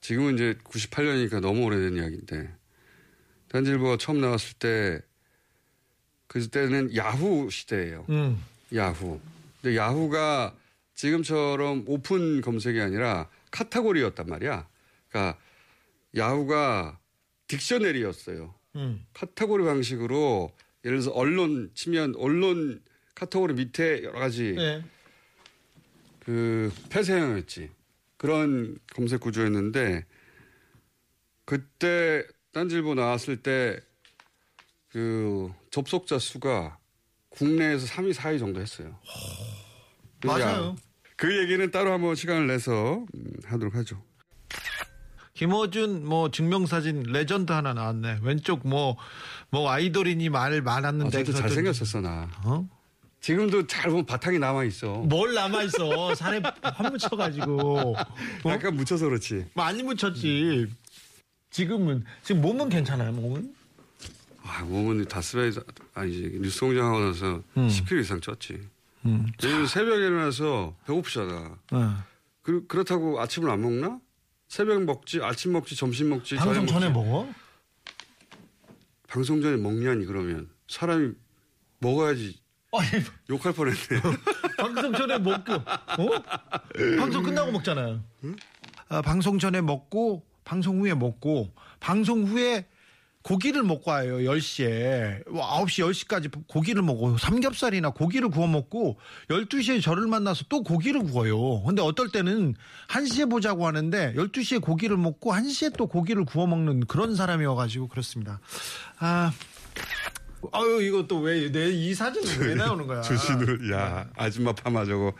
[0.00, 2.52] 지금은 이제 98년이니까 너무 오래된 이야기인데
[3.48, 5.00] 딴지일보가 처음 나왔을 때
[6.26, 8.06] 그때는 야후 시대예요.
[8.08, 8.42] 음.
[8.74, 9.20] 야후.
[9.66, 10.56] 근데 야후가
[10.94, 14.68] 지금처럼 오픈 검색이 아니라 카테고리였단 말이야.
[15.08, 15.40] 그러니까
[16.14, 17.00] 야후가
[17.48, 18.54] dictionary였어요.
[18.76, 19.04] 음.
[19.12, 20.52] 카테고리 방식으로
[20.84, 22.80] 예를 들어서 언론 치면 언론
[23.16, 24.84] 카테고리 밑에 여러 가지 네.
[26.20, 27.68] 그 폐쇄형이었지.
[28.16, 30.06] 그런 검색 구조였는데
[31.44, 33.80] 그때 딴질보 나왔을 때
[34.96, 36.78] 그 접속자 수가
[37.36, 38.98] 국내에서 3위, 4위 정도 했어요.
[40.24, 40.42] 맞아요.
[40.68, 40.74] 야,
[41.16, 44.02] 그 얘기는 따로 한번 시간을 내서 음, 하도록 하죠.
[45.34, 48.20] 김어준 뭐 증명사진 레전드 하나 나왔네.
[48.22, 48.96] 왼쪽 뭐
[49.50, 52.28] 뭐 아이돌이니 말 아, 많았는데 저도 잘생겼었어 나.
[52.44, 52.68] 어?
[53.20, 54.98] 지금도 잘 보면 바탕이 남아 있어.
[54.98, 56.14] 뭘 남아 있어?
[56.14, 58.50] 살에 한 묻혀 가지고 어?
[58.50, 59.46] 약간 묻혀서 그렇지.
[59.54, 60.66] 많이 묻혔지.
[61.50, 63.12] 지금은 지금 몸은 괜찮아요.
[63.12, 63.54] 몸은?
[64.46, 65.60] 아, 몸은 다스베이스
[65.94, 67.68] 아니지 뉴스공장 하고 나서 음.
[67.68, 68.60] 10kg 이상 쪘지.
[69.04, 69.26] 음.
[69.42, 71.58] 왜냐면 새벽에 일어나서 배고프잖아.
[71.72, 72.04] 어.
[72.42, 73.98] 그, 그렇다고 아침을 안 먹나?
[74.48, 76.88] 새벽 먹지, 아침 먹지, 점심 먹지, 방송 전에.
[76.88, 77.28] 먹어?
[79.08, 81.12] 방송 전에 먹냐니 그러면 사람이
[81.80, 82.38] 먹어야지
[82.72, 83.78] 아니, 욕할 뻔했네.
[84.58, 86.96] 방송 전에 먹고, 어?
[86.98, 88.00] 방송 끝나고 먹잖아요.
[88.88, 92.66] 아, 방송 전에 먹고, 방송 후에 먹고, 방송 후에
[93.26, 95.24] 고기를 먹고 와요, 10시에.
[95.26, 101.60] 9시, 10시까지 고기를 먹고, 삼겹살이나 고기를 구워 먹고, 12시에 저를 만나서 또 고기를 구워요.
[101.64, 102.54] 근데 어떨 때는
[102.86, 108.38] 1시에 보자고 하는데, 12시에 고기를 먹고, 1시에 또 고기를 구워 먹는 그런 사람이어가지고, 그렇습니다.
[109.00, 109.32] 아,
[110.52, 113.00] 아유, 이거 또 왜, 내 이 사진은 왜 나오는 거야?
[113.02, 115.12] 주신우, 야, 아줌마 파마 저거.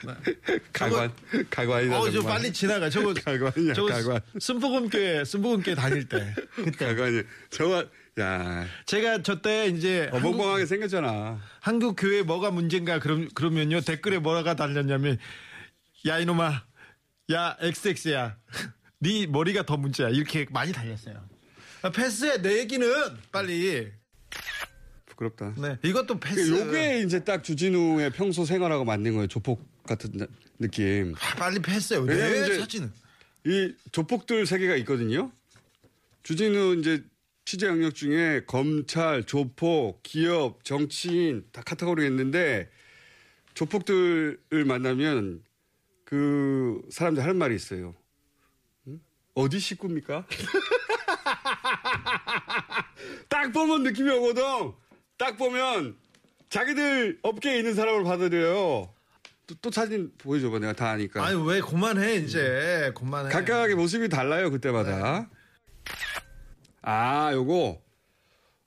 [0.73, 1.11] 가관,
[1.51, 1.99] 가관이다.
[1.99, 2.35] 어, 저 정말.
[2.39, 2.89] 빨리 지나가.
[2.91, 4.21] 저거, 가관이야, 저거 가관.
[4.39, 6.35] 순복음교회, 순복음교회 다닐 때.
[6.55, 6.87] 그때.
[6.87, 7.23] 가관이.
[7.51, 7.87] 저거,
[8.21, 11.41] 야, 제가 저때 이제 어벙벙하게 생겼잖아.
[11.61, 13.81] 한국 교회 뭐가 문제인가 그럼, 그러면요.
[13.81, 15.19] 댓글에 뭐라가 달렸냐면,
[16.07, 16.63] 야, 이놈아.
[17.33, 18.37] 야, XX야.
[19.01, 20.09] 네 머리가 더 문제야.
[20.09, 21.29] 이렇게 많이 달렸어요.
[21.83, 22.41] 아, 패스해.
[22.41, 22.89] 내 얘기는
[23.33, 23.91] 빨리.
[25.17, 25.55] 부끄럽다.
[25.61, 25.79] 네.
[25.83, 26.51] 이것도 패스.
[26.51, 29.27] 요게 이제 딱 주진우의 평소 생활하고 맞는 거예요.
[29.27, 30.27] 조폭 같은 느-
[30.59, 31.15] 느낌.
[31.19, 32.05] 아, 빨리 패스해요.
[32.05, 32.93] 왜냐면 왜 사진은?
[33.47, 35.33] 이 조폭들 세계가 있거든요.
[36.23, 37.03] 주진우 이제
[37.45, 42.69] 취재 영역 중에 검찰, 조폭, 기업, 정치인 다 카테고리가 있는데
[43.55, 45.43] 조폭들을 만나면
[46.05, 47.95] 그 사람들 하는 말이 있어요.
[48.89, 49.01] 응?
[49.35, 50.27] 어디 식구입니까?
[53.29, 54.43] 딱 보면 느낌이 오거든.
[55.19, 55.97] 딱 보면
[56.49, 58.93] 자기들 업계에 있는 사람을 받아들여요.
[59.47, 60.59] 또, 또 사진 보여줘봐.
[60.59, 61.25] 내가 다 아니까.
[61.25, 62.93] 아니, 왜 그만해, 이제.
[62.95, 63.31] 그만해.
[63.31, 65.29] 각각의 모습이 달라요 그때마다.
[66.83, 67.83] 아, 요거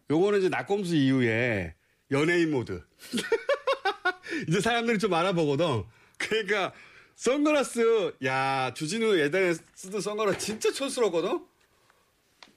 [0.10, 1.76] 요거는 이제 낙검수 이후에
[2.12, 2.82] 연예인 모드.
[4.48, 5.84] 이제 사람들이 좀 알아보거든.
[6.18, 6.74] 그러니까
[7.16, 11.46] 선글라스 야 주진우 예전에 쓰던 선글라스 진짜 촌스럽거든.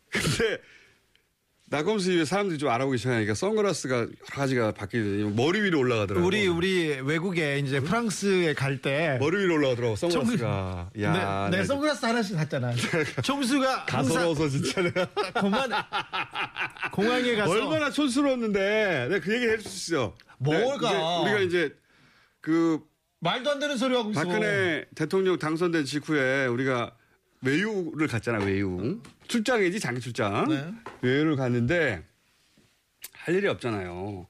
[0.09, 0.61] 근데
[1.73, 6.27] 낙검수 이후에 사람들이 좀 알아보기 시작하니까 선글라스가 여러 가지가 바뀌더니 머리 위로 올라가더라고.
[6.27, 9.17] 우리, 우리 외국에 이제 프랑스에 갈 때.
[9.19, 10.91] 머리 위로 올라가더라고 선글라스가.
[11.01, 12.75] 야, 내, 내나 선글라스 하나씩 샀잖아.
[13.25, 15.07] 총수가 가서러워서 진짜 내가.
[15.41, 15.71] 그만
[16.93, 20.15] 공항에 가서 얼마나 촌스러웠는데 내가 그 얘기를 해줄 수 있어.
[20.37, 20.91] 뭘까?
[20.91, 21.75] 네, 이제 우리가 이제
[22.43, 22.81] 그
[23.21, 24.21] 말도 안 되는 소리 하고 있어.
[24.21, 26.95] 박근혜 대통령 당선된 직후에 우리가
[27.43, 30.73] 외유를 갔잖아 외유 출장이지 장기 출장 네.
[31.03, 32.05] 외유를 갔는데
[33.13, 34.27] 할 일이 없잖아요.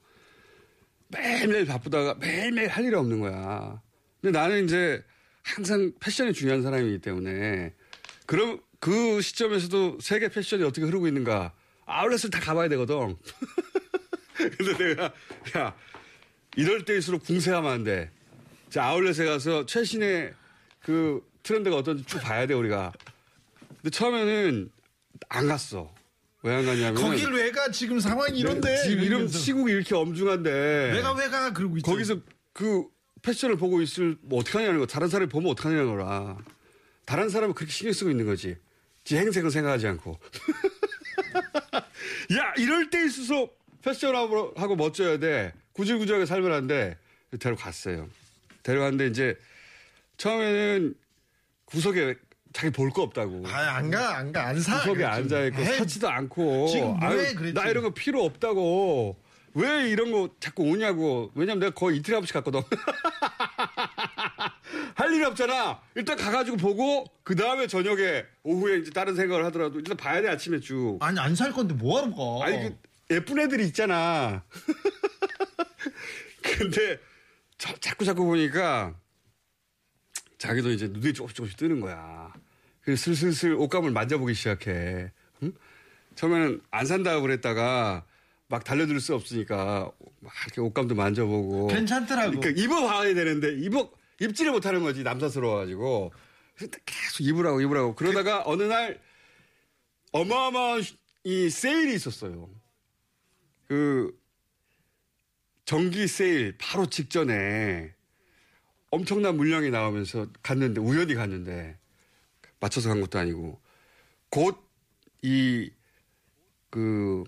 [1.09, 3.83] 매일매일 바쁘다가 매일매일 할 일이 없는 거야.
[4.20, 5.03] 근데 나는 이제
[5.42, 7.75] 항상 패션이 중요한 사람이기 때문에
[8.27, 11.53] 그럼 그 시점에서도 세계 패션이 어떻게 흐르고 있는가
[11.85, 13.16] 아울렛을 다 가봐야 되거든.
[14.37, 15.12] 근데 내가
[15.57, 15.75] 야
[16.57, 18.11] 이럴 때일수록 궁세하면 안 돼.
[18.70, 20.33] 자 아울렛에 가서 최신의
[20.81, 22.93] 그 트렌드가 어떤지 쭉 봐야 돼 우리가.
[23.69, 24.71] 근데 처음에는
[25.29, 25.93] 안 갔어.
[26.45, 27.71] 왜 안 갔냐면 거길 왜 가?
[27.71, 28.77] 지금 상황이 이런데.
[28.83, 29.29] 지금 이름.
[29.29, 31.53] 시국이 이렇게 엄중한데 내가 왜 가?
[31.53, 31.87] 그러고 있어.
[31.87, 32.17] 거기서
[32.53, 32.85] 그
[33.23, 36.37] 패션을 보고 있을 뭐 어떡하냐는 거 다른 사람이 보면 어떡하냐는 거라.
[37.05, 38.57] 다른 사람은 그렇게 신경 쓰고 있는 거지.
[39.05, 40.19] 지 행색은 생각하지 않고.
[42.37, 45.53] 야 이럴 때일수록 패션하고 하고 멋져야 돼.
[45.75, 46.99] 구질구질하게 살면 안 돼.
[47.39, 48.09] 데려갔어요.
[48.63, 49.37] 데려갔는데 이제
[50.19, 50.95] 처음에는
[51.73, 52.15] 구석에
[52.53, 53.45] 자기 볼 거 없다고.
[53.47, 54.79] 아, 안 가, 안 가, 안 사.
[54.81, 55.05] 구석에.
[55.05, 57.35] 앉아있고 사지도 않고 지금 뭐해?
[57.35, 57.55] 그랬지.
[57.55, 59.17] 나 이런 거 필요 없다고
[59.55, 62.63] 왜 이런 거 자꾸 오냐고 왜냐면 내가 거의 이틀에 한 번씩 갔거든
[64.95, 69.97] 할 일이 없잖아 일단 가가지고 보고 그 다음에 저녁에 오후에 이제 다른 생각을 하더라도 일단
[69.97, 72.47] 봐야 돼 아침에 쭉 아니, 안 살 건데 뭐하러 가?
[72.47, 72.77] 아니 그
[73.15, 74.43] 예쁜 애들이 있잖아
[76.43, 76.99] 근데
[77.59, 78.95] 자, 자꾸 자꾸 보니까
[80.43, 82.33] 자기도 이제 눈이 조금씩 조금씩 뜨는 거야.
[82.81, 85.13] 그래서 슬슬슬 옷감을 만져보기 시작해.
[85.45, 85.53] 응?
[86.17, 88.05] 처음에는 안 산다고 그랬다가
[88.49, 91.69] 막 달려들 수 없으니까 막 이렇게 옷감도 만져보고.
[91.69, 92.41] 괜찮더라고.
[92.41, 93.89] 그러니까 입어봐야 되는데 입어
[94.21, 96.13] 입지를 못하는 거지 남사스러워가지고.
[96.57, 99.01] 그래서 계속 입으라고 입으라고 그러다가 어느 날
[100.11, 100.83] 어마어마한
[101.23, 102.51] 이 세일이 있었어요.
[103.69, 104.13] 그
[105.65, 107.95] 정기 세일 바로 직전에
[108.93, 111.79] 엄청난 물량이 나오면서 갔는데 우연히 갔는데
[112.61, 113.61] 맞춰서 간 것도 아니고
[114.31, 114.57] 곧
[115.25, 115.71] 이
[116.71, 117.25] 그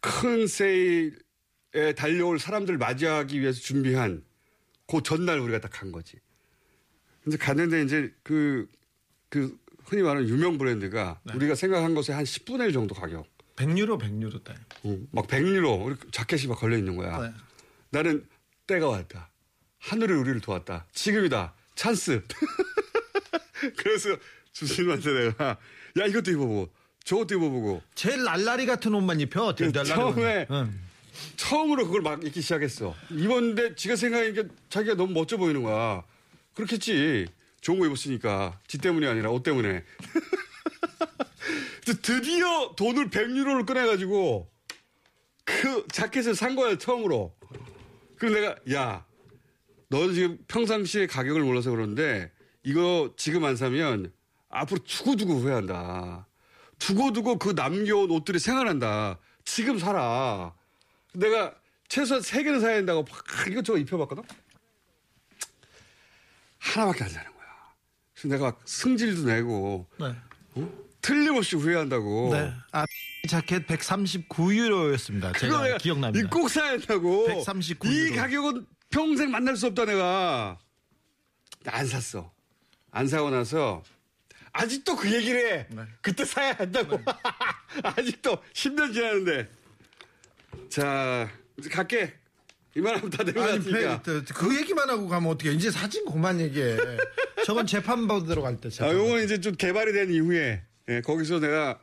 [0.00, 4.24] 큰 세일에 달려올 사람들을 맞이하기 위해서 준비한
[4.86, 6.18] 그 전날 우리가 딱 간 거지.
[7.24, 8.68] 근데 갔는데 이제 그,
[9.28, 13.26] 그 흔히 말하는 유명 브랜드가 우리가 생각한 것의 한 10분의 1 정도 가격.
[13.56, 14.54] 100유로, 100유로 대.
[14.84, 17.20] 어, 막 100유로 우리 자켓이 막 걸려 있는 거야.
[17.20, 17.34] 네.
[17.90, 18.24] 나는
[18.68, 19.30] 때가 왔다.
[19.78, 20.86] 하늘이 우리를 도왔다.
[20.92, 21.54] 지금이다.
[21.74, 22.22] 찬스.
[23.76, 24.16] 그래서
[24.52, 25.56] 주신한테 내가
[25.98, 26.68] 야 이것도 입어보.
[27.04, 27.82] 저것도 입어보고.
[27.94, 29.54] 제일 날라리 같은 옷만 입혀.
[29.54, 30.46] 날라리 처음에.
[30.50, 30.80] 응.
[31.36, 32.94] 처음으로 그걸 막 입기 시작했어.
[33.10, 36.04] 입었는데 지가 생각하니까 자기가 너무 멋져 보이는 거야.
[36.54, 37.26] 그렇겠지.
[37.60, 38.60] 좋은 거 입었으니까.
[38.66, 39.84] 지 때문이 아니라 옷 때문에.
[42.02, 44.50] 드디어 돈을 100유로를 꺼내가지고
[45.44, 47.34] 그 자켓을 산 거야, 처음으로.
[48.16, 49.04] 그래서 내가, 야,
[49.88, 52.30] 너 지금 평상시에 가격을 몰라서 그러는데
[52.62, 54.12] 이거 지금 안 사면
[54.50, 56.26] 앞으로 두고두고 후회한다.
[56.78, 59.18] 두고두고 그 남겨온 옷들이 생각난다.
[59.44, 60.54] 지금 사라.
[61.14, 61.54] 내가
[61.88, 64.22] 최소한 세 개는 사야 된다고 막 이것저것 입혀봤거든?
[66.58, 67.46] 하나밖에 안 사는 거야.
[68.14, 70.14] 그래서 내가 막 승질도 내고 네.
[71.00, 72.30] 틀림없이 후회한다고.
[72.34, 72.52] 네.
[72.72, 72.84] 아,
[73.24, 75.32] 이 자켓 139유로였습니다.
[75.32, 76.26] 그거 제가 기억납니다.
[76.26, 77.26] 이거 꼭 사야 된다고.
[77.28, 78.16] 139이 유로.
[78.16, 80.58] 가격은 평생 만날 수 없다 내가.
[81.66, 82.32] 안 샀어.
[82.90, 83.82] 안 사고 나서
[84.52, 85.66] 아직도 그 얘기를 해.
[85.70, 85.82] 네.
[86.00, 86.98] 그때 사야 한다고.
[87.82, 89.48] 아직도 10년 지났는데.
[90.68, 92.14] 자, 이제 갈게.
[92.74, 94.02] 이만하면 다된것 아니, 같으니까.
[94.02, 96.76] 그, 그 얘기만 하고 가면 어떻게 이제 사진 그만 얘기해.
[97.44, 98.68] 저건 재판 받으러 갈 때.
[98.68, 98.94] 아, 재판.
[98.94, 101.78] 요건 이제 좀 개발이 된 이후에, 예, 거기서 내가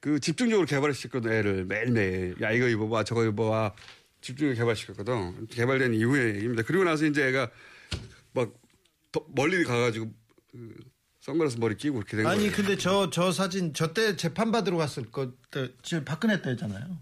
[0.00, 2.36] 그 집중적으로 개발시켰거든, 애를 매일매일.
[2.40, 3.74] 야, 이거 입어봐, 저거 입어봐.
[4.20, 5.46] 집중적으로 개발시켰거든.
[5.48, 6.62] 개발된 이후에 얘기입니다.
[6.62, 7.50] 그리고 나서 이제 애가
[8.34, 10.12] 막더 멀리 가가지고
[10.52, 10.74] 그
[11.20, 12.52] 선글라스 머리 끼고 그렇게 된 아니 거예요.
[12.52, 16.98] 근데 저저 사진 저 때 재판 받으러 갔을 거때 지금 박근혜 때잖아요.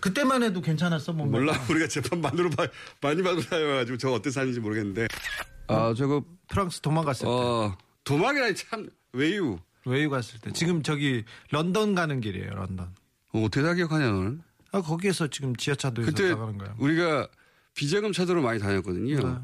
[0.00, 2.50] 그때만 해도 괜찮았어 뭐 몰라, 우리가 재판 만으로
[3.00, 5.06] 많이 받으러 다녀가지고 저 어떤 사진인지 모르겠는데.
[5.68, 9.58] 아, 저거, 프랑스 도망갔을 때 어, 도망이라니 참, 외유.
[9.86, 12.92] 외유 갔을 때 지금 저기 런던 가는 길이에요 런던.
[13.32, 14.42] 어, 어떻게 다 기억하냐, 너는?
[14.74, 16.74] 아 거기에서 지금 지하차도에서 그때 나가는 거야.
[16.78, 17.28] 우리가
[17.74, 19.20] 비자금 차도로 많이 다녔거든요.
[19.20, 19.36] 네.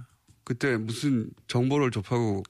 [0.43, 2.43] 그때 무슨 정보를 접하고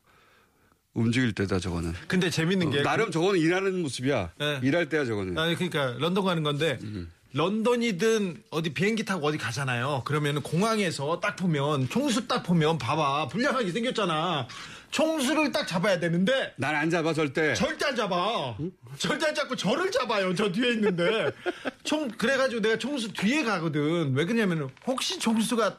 [0.94, 1.92] 움직일 때다 저거는.
[2.08, 4.32] 근데 재밌는 게 나름 저거는 일하는 모습이야.
[4.38, 4.60] 네.
[4.62, 5.36] 일할 때야 저거는.
[5.36, 7.12] 아니 그러니까 런던 가는 건데 음.
[7.34, 10.00] 런던이든 어디 비행기 타고 어디 가잖아요.
[10.06, 14.48] 그러면 공항에서 딱 보면 총수 딱 보면 봐봐 불량하게 생겼잖아.
[14.90, 17.55] 총수를 딱 잡아야 되는데 난 안 잡아 절대.
[17.55, 18.57] 절대 안 잡아.
[18.98, 20.35] 절대 안 잡고 저를 잡아요.
[20.35, 21.31] 저 뒤에 있는데.
[21.85, 24.14] 총, 그래가지고 내가 총수 뒤에 가거든.
[24.14, 25.79] 왜 그러냐면은 혹시 총수가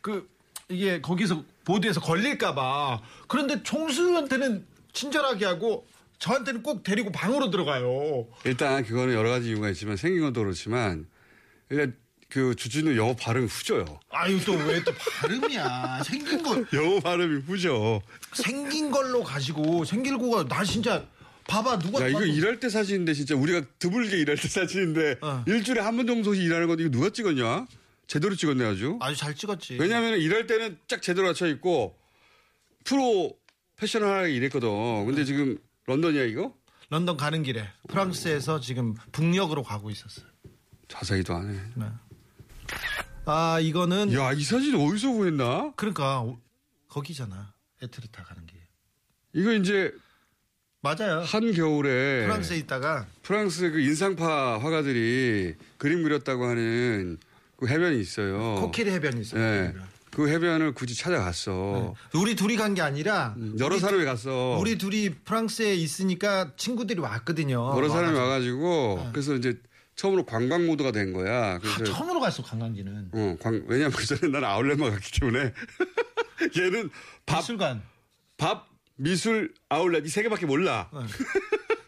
[0.00, 0.28] 그,
[0.68, 3.02] 이게 거기서 보드에서 걸릴까봐.
[3.28, 5.86] 그런데 총수한테는 친절하게 하고
[6.18, 8.26] 저한테는 꼭 데리고 방으로 들어가요.
[8.44, 11.06] 일단 그거는 여러 가지 이유가 있지만 생긴 것도 그렇지만
[11.68, 11.94] 일단
[12.28, 13.84] 그 주진우 영어 발음이 후져요.
[14.10, 16.02] 아유, 또 왜 또 발음이야.
[16.04, 18.02] 생긴 거, 영어 발음이 후져.
[18.34, 21.06] 생긴 걸로 가지고 생길고가 나 진짜
[21.46, 21.78] 봐봐.
[21.78, 25.44] 누가 야 이거 봐도 일할 때 사진인데 진짜 우리가 드물게 일할 때 사진인데 어.
[25.46, 27.66] 일주일에 한 번 정도씩 일하는 건데 이거 누가 찍었냐?
[28.08, 28.98] 제대로 찍었네 아주.
[29.00, 29.76] 아주 잘 찍었지.
[29.80, 31.96] 왜냐하면 일할 때는 쫙 제대로 갖춰 있고
[32.84, 33.36] 프로
[33.76, 35.06] 패셔널하게 일했거든.
[35.06, 36.54] 근데 지금 런던이야 이거?
[36.90, 40.26] 런던 가는 길에 프랑스에서 지금 북녘으로 가고 있었어요.
[40.88, 41.60] 자세히도 안 해.
[41.74, 41.86] 네.
[43.26, 45.72] 아 이거는 야 이 사진 어디서 구했나?
[45.76, 46.38] 그러니까 오-
[46.88, 48.56] 거기잖아 에트리타 가는 길
[49.32, 49.92] 이거 이제
[50.80, 57.18] 맞아요 한 겨울에 프랑스에 있다가 프랑스 그 인상파 화가들이 그림 그렸다고 하는
[57.56, 58.56] 그 해변이 있어요.
[58.60, 59.74] 코끼리 해변이 있어요 네.
[60.12, 61.94] 그 해변을 굳이 찾아갔어.
[62.14, 64.56] 우리 둘이 간 게 아니라 여러 우리 사람이 둘- 갔어.
[64.60, 68.88] 우리 둘이 프랑스에 있으니까 친구들이 왔거든요 여러 사람이 와가지고.
[68.94, 69.58] 와가지고 그래서 이제
[69.96, 71.54] 처음으로 관광 모드가 된 거야.
[71.54, 75.52] 아, 그래서 처음으로 갔어 관광지는 어, 광, 왜냐면 그 전에 나는 아울렛만 갔기 때문에
[76.56, 76.90] 얘는
[77.24, 77.82] 밥, 미술관
[78.36, 80.90] 밥, 미술, 아울렛 이 세 개밖에 몰라.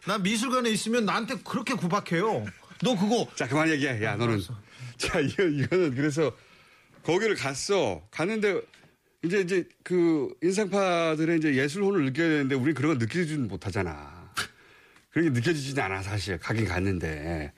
[0.07, 2.45] 나 미술관에 있으면 나한테 그렇게 구박해요
[2.81, 4.03] 너 그거 자, 그만 얘기해.
[4.03, 4.41] 야, 너는.
[4.97, 6.35] 자, 이거, 이거는 그래서
[7.03, 8.01] 거기를 갔어.
[8.09, 8.59] 갔는데
[9.23, 14.31] 이제 이제 그 인상파들의 이제 예술혼을 느껴야 되는데 우린 그런 걸 느끼지는 못하잖아.
[15.11, 16.37] 그런 게 느껴지지는 않아, 사실.
[16.39, 17.51] 가긴 갔는데.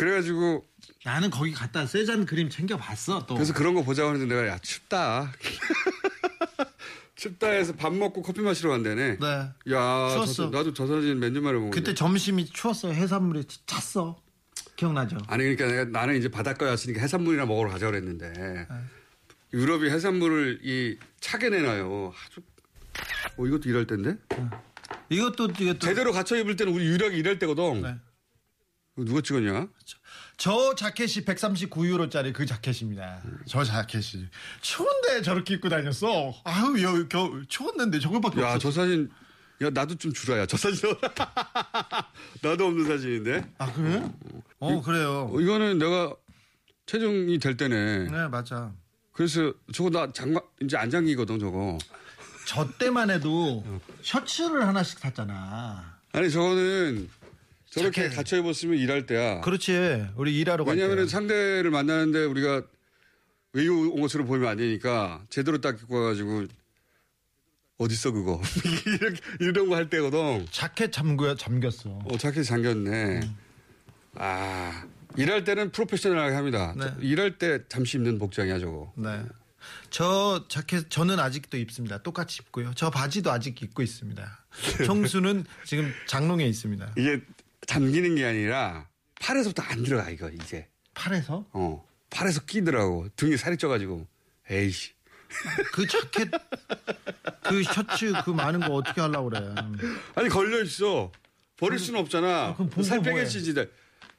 [0.00, 0.64] 그래가지고
[1.04, 5.30] 나는 거기 갔다 세잔 그림 챙겨봤어 또 그래서 그런 거 보자고 하는데 내가 야, 춥다.
[7.16, 9.18] 춥다 해서 밥 먹고 커피 마시러 간다네.
[9.18, 9.26] 네.
[9.26, 10.32] 야, 추웠어.
[10.32, 11.94] 저- 나도 저 사진 몇 년 만에 본 그때.
[11.94, 14.16] 점심이 추웠어 해산물이 찼어
[14.76, 18.66] 기억나죠 아니 그러니까 내가 나는 이제 바닷가였으니까 해산물이나 먹으러 가자 그랬는데 네.
[19.52, 22.14] 유럽이 해산물을 이 차게 내놔요.
[22.26, 22.40] 아주
[23.36, 24.16] 어 이것도 일할 때인데
[25.10, 27.82] 이것도 이것도 제대로 갖춰 입을 때는 우리 유력이 일할 때거든.
[27.82, 27.96] 네.
[28.96, 29.68] 누가 찍었냐?
[30.36, 33.22] 저 자켓이 139유로짜리 그 자켓입니다.
[33.46, 34.26] 저 자켓이
[34.60, 36.34] 추운데 저렇게 입고 다녔어.
[36.44, 38.58] 아유 여, 겨, 추웠는데 저걸밖에 야 없어.
[38.58, 39.10] 저 사진
[39.62, 40.46] 야 나도 좀 주라야.
[40.46, 40.90] 저 사진
[42.42, 43.52] 나도 없는 사진인데.
[43.58, 44.02] 아 그래?
[44.58, 45.30] 어 그래요.
[45.32, 46.14] 어, 이거는 내가
[46.86, 48.10] 체중이 될 때네.
[48.10, 48.72] 네 맞아.
[49.12, 51.78] 그래서 저거 나 장마 이제 안 잠기거든 저거.
[52.46, 53.62] 저 때만 해도
[54.02, 55.98] 셔츠를 하나씩 샀잖아.
[56.12, 57.08] 아니 저거는
[57.70, 58.16] 저렇게 자켓.
[58.16, 59.40] 갇혀 입었으면 일할 때야.
[59.40, 60.06] 그렇지.
[60.16, 60.82] 우리 일하러 갈 때.
[60.82, 62.62] 왜냐하면 상대를 만나는데 우리가
[63.52, 66.46] 외유 온 것으로 보이면 안 되니까 제대로 딱 입고 와가지고
[67.78, 68.40] 어딨어 그거
[68.86, 70.46] 이렇게 이런 거 할 때거든.
[70.50, 71.98] 자켓 잠그야 잠겼어.
[72.04, 73.20] 어 자켓 잠겼네.
[74.16, 74.84] 아
[75.16, 76.74] 일할 때는 프로페셔널하게 합니다.
[76.76, 76.86] 네.
[77.00, 78.92] 일할 때 잠시 입는 복장이야 저거.
[78.96, 79.22] 네.
[79.90, 81.98] 저 자켓 저는 아직도 입습니다.
[82.02, 82.72] 똑같이 입고요.
[82.74, 84.44] 저 바지도 아직 입고 있습니다.
[84.86, 86.92] 청수는 지금 장롱에 있습니다.
[86.98, 87.20] 이게
[87.70, 88.88] 잠기는 게 아니라
[89.20, 90.66] 팔에서부터 안 들어가 이거 이제.
[90.92, 94.08] 팔에서 어 팔에서 끼더라고 등에 살이 쪄가지고
[94.50, 94.90] 에이씨.
[95.72, 96.28] 그 자켓
[97.44, 99.54] 그 셔츠 그 많은 거 어떻게 하려고 그래.
[100.16, 101.12] 아니 걸려 있어.
[101.58, 102.56] 버릴 수는 없잖아.
[102.58, 103.02] 아, 살?
[103.02, 103.70] 빼겠지 이제.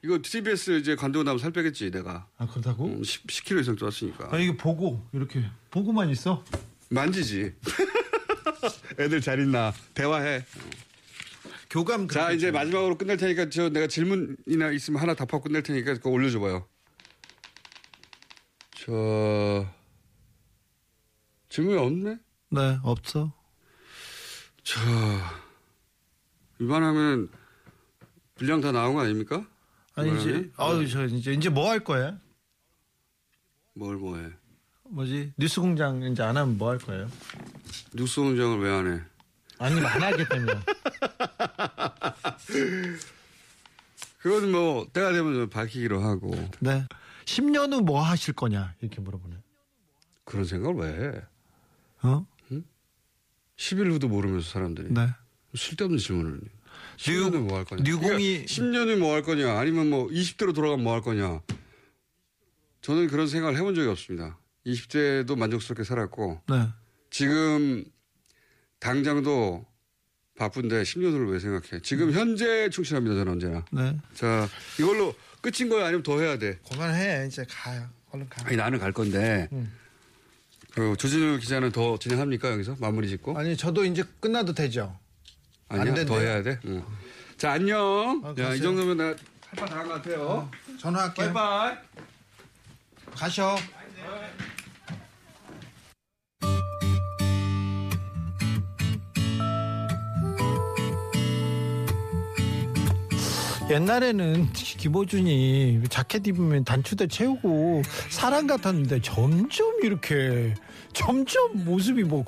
[0.01, 2.27] 이거 TBS 이제 관두고 나면 살 빼겠지 내가.
[2.37, 2.85] 아 그렇다고?
[2.85, 4.33] 음, 10, 10kg 이상 쪘으니까.
[4.33, 6.41] 아 이게 보고 이렇게 보고만 있어.
[6.89, 7.53] 만지지.
[8.97, 10.45] 애들 잘 있나 대화해.
[11.71, 15.93] 교감 자 이제 좀- 마지막으로 끝낼 테니까 저 내가 질문이나 있으면 하나 답하고 끝낼 테니까
[15.93, 16.67] 그거 올려줘봐요.
[18.75, 19.65] 저
[21.49, 22.17] 질문이 없네.
[22.49, 23.34] 네 없어.
[24.63, 24.79] 자
[26.60, 27.29] 이만하면
[28.36, 29.47] 분량 다 나온 거 아닙니까?
[29.95, 30.51] 아니 이제?
[30.57, 32.17] 아유 저 이제 이제 뭐 할 거예요?
[33.75, 34.29] 뭘 뭐해?
[34.89, 37.10] 뭐지 뉴스 공장 이제 안 하면 뭐 할 거예요?
[37.93, 39.01] 뉴스 공장을 왜 안 해?
[39.57, 40.53] 아니 안 하기 때문에.
[44.21, 46.86] 그건 뭐 때가 되면 밝히기로 하고 네.
[47.25, 49.36] 10년 후 뭐 하실 거냐 이렇게 물어보네.
[50.25, 51.21] 그런 생각을 왜 해?
[52.04, 52.25] 어?
[53.58, 55.08] 10일 후도 모르면서 사람들이 네.
[55.56, 56.41] 쓸데없는 질문을
[56.97, 57.84] 10년 후에 뭐할 거냐?
[57.84, 59.58] 뉴공이- 10년 후에 뭐할 거냐?
[59.60, 61.41] 아니면 뭐 20대로 돌아가면 뭐 할 거냐?
[62.82, 64.39] 저는 그런 생각을 해본 적이 없습니다.
[64.65, 66.67] 20대도 만족스럽게 살았고 네.
[67.12, 67.84] 지금
[68.80, 69.65] 당장도
[70.38, 71.82] 바쁜데 10년 후를 왜 생각해?
[71.84, 73.15] 지금 현재 충실합니다.
[73.15, 73.65] 저는 언제나.
[73.72, 73.96] 네.
[74.13, 74.48] 자
[74.80, 75.86] 이걸로 끝인 거야?
[75.86, 76.58] 아니면 더 해야 돼?
[76.70, 77.88] 그만해 이제 가요.
[78.12, 78.46] 얼른 가.
[78.48, 79.72] 아니 나는 갈 건데 음.
[80.74, 83.38] 그 조진우 기자는 더 진행합니까 여기서 마무리 짓고?
[83.38, 84.98] 아니 저도 이제 끝나도 되죠.
[85.67, 86.06] 안 아니야.
[86.06, 86.60] 더 해야 돼.
[86.65, 86.84] 응.
[87.38, 88.22] 자 안녕.
[88.24, 88.54] 아, 야.
[88.54, 89.15] 이 정도면 내가
[89.48, 90.50] 할바 다한 것 같아요.
[90.80, 91.34] 전화할게요.
[91.34, 91.76] 바이바이.
[93.13, 93.58] 가셔.
[103.71, 110.53] 옛날에는 김호준이 자켓 입으면 단추대 채우고 사람 같았는데 점점 이렇게
[110.93, 112.25] 점점 모습이 뭐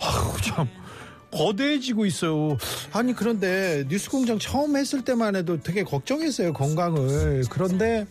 [0.00, 0.68] 아우 참
[1.32, 2.56] 거대해지고 있어요.
[2.92, 7.42] 아니 그런데 뉴스공장 처음 했을 때만 해도 되게 걱정했어요 건강을.
[7.50, 8.06] 그런데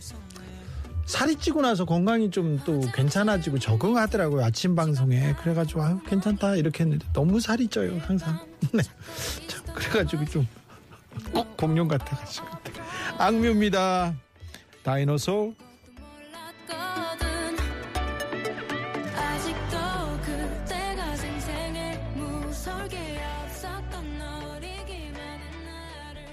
[1.06, 7.06] 살이 찌고 나서 건강이 좀 또 괜찮아지고 적응하더라고요 아침 방송에 그래가지고 아유 괜찮다 이렇게 했는데
[7.12, 8.38] 너무 살이 쪄요 항상
[8.72, 8.82] 네.
[9.48, 10.46] 참, 그래가지고 좀
[11.32, 12.46] 꼭 공룡 같아가지고
[13.18, 14.14] 악뮤입니다.
[25.64, 26.26] 나를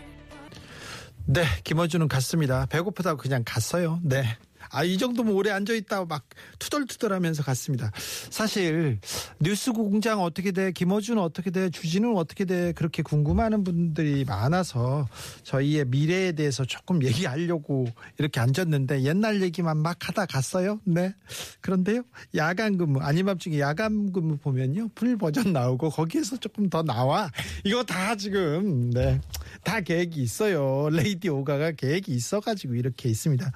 [1.26, 2.66] 네 김어준은 갔습니다.
[2.66, 4.00] 배고프다고 그냥 갔어요.
[4.04, 4.24] 네.
[4.72, 6.24] 아, 이 정도면 오래 앉아있다고 막
[6.60, 7.92] 투덜투덜 하면서 갔습니다.
[8.30, 9.00] 사실,
[9.40, 15.08] 뉴스 공장 어떻게 돼, 김어준은 어떻게 돼, 주진우는 어떻게 돼, 그렇게 궁금하는 분들이 많아서
[15.44, 17.86] 저희의 미래에 대해서 조금 얘기하려고
[18.18, 20.80] 이렇게 앉았는데 옛날 얘기만 막 하다 갔어요.
[20.86, 21.14] 네.
[21.60, 22.04] 그런데요,
[22.36, 27.30] 야간 근무, 아닌 밤중에 야간 근무 보면요, full 버전 나오고 거기에서 조금 더 나와.
[27.66, 29.20] 이거 다 지금, 네.
[29.64, 30.90] 다 계획이 있어요.
[30.92, 33.52] 레이디 오가가 계획이 있어가지고 이렇게 있습니다.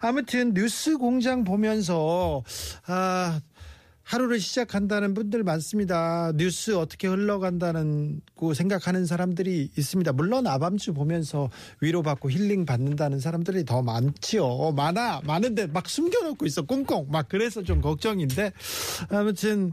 [0.00, 2.42] 아무튼 뉴스 공장 보면서
[2.86, 3.40] 아
[4.02, 6.32] 하루를 시작한다는 분들 많습니다.
[6.36, 10.12] 뉴스 어떻게 흘러간다는 고 생각하는 사람들이 있습니다.
[10.12, 11.50] 물론 아밤주 보면서
[11.82, 14.72] 위로받고 힐링 받는다는 사람들이 더 많지요.
[14.72, 18.52] 많아 많은데 막 숨겨놓고 있어 꽁꽁 막 그래서 좀 걱정인데
[19.10, 19.72] 아무튼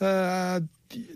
[0.00, 0.60] 아,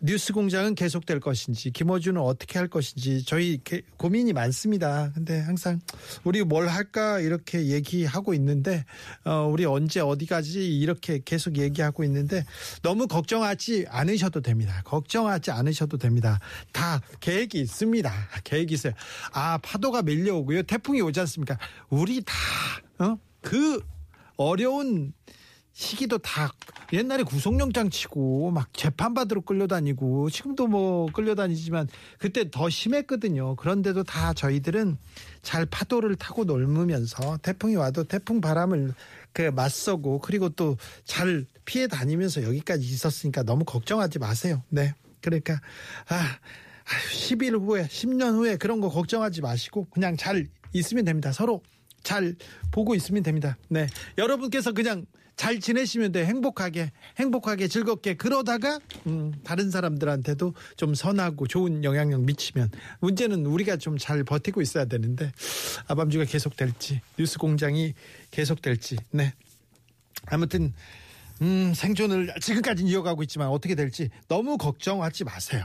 [0.02, 5.12] 뉴스 공장은 계속될 것인지 김어준은 어떻게 할 것인지 저희 게- 고민이 많습니다.
[5.14, 5.78] 근데 항상
[6.24, 8.84] 우리 뭘 할까 이렇게 얘기하고 있는데
[9.24, 12.44] 어, 우리 언제 어디 가지 이렇게 계속 얘기하고 있는데
[12.82, 14.82] 너무 걱정하지 않으셔도 됩니다.
[14.84, 16.40] 걱정하지 않으셔도 됩니다.
[16.72, 18.12] 다 계획이 있습니다.
[18.44, 18.94] 계획이 있어요.
[19.32, 20.62] 아 파도가 밀려오고요.
[20.64, 21.56] 태풍이 오지 않습니까?
[21.88, 22.22] 우리
[22.98, 23.80] 다그
[24.36, 25.12] 어려운
[25.78, 26.52] 시기도 다
[26.92, 31.86] 옛날에 구속영장 치고 막 재판받으러 끌려다니고 지금도 뭐 끌려다니지만
[32.18, 33.54] 그때 더 심했거든요.
[33.54, 34.98] 그런데도 다 저희들은
[35.40, 38.92] 잘 파도를 타고 놀면서 태풍이 와도 태풍 바람을
[39.32, 44.64] 그 맞서고 그리고 또 잘 피해 다니면서 여기까지 있었으니까 너무 걱정하지 마세요.
[44.70, 44.94] 네.
[45.20, 45.60] 그러니까
[46.08, 51.30] 아 아휴, 10일 후에, 10년 후에 그런 거 걱정하지 마시고 그냥 잘 있으면 됩니다.
[51.30, 51.62] 서로
[52.02, 52.34] 잘
[52.72, 53.56] 보고 있으면 됩니다.
[53.68, 53.86] 네.
[54.16, 55.06] 여러분께서 그냥
[55.38, 56.26] 잘 지내시면 돼요.
[56.26, 58.14] 행복하게, 행복하게, 즐겁게.
[58.14, 62.70] 그러다가, 음, 다른 사람들한테도 좀 선하고 좋은 영향력 미치면.
[63.00, 65.30] 문제는 우리가 좀 잘 버티고 있어야 되는데,
[65.86, 67.94] 아밤주가 계속될지, 뉴스 공장이
[68.32, 69.32] 계속될지, 네.
[70.26, 70.74] 아무튼,
[71.40, 75.64] 음, 생존을 지금까지 이어가고 있지만 어떻게 될지 너무 걱정하지 마세요.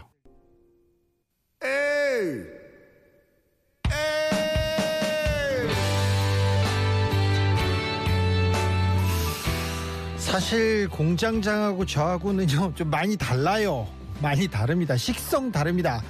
[10.23, 13.87] 사실 공장장하고 저하고는요 좀 많이 달라요.
[14.21, 14.95] 많이 다릅니다.
[14.95, 16.01] 식성 다릅니다.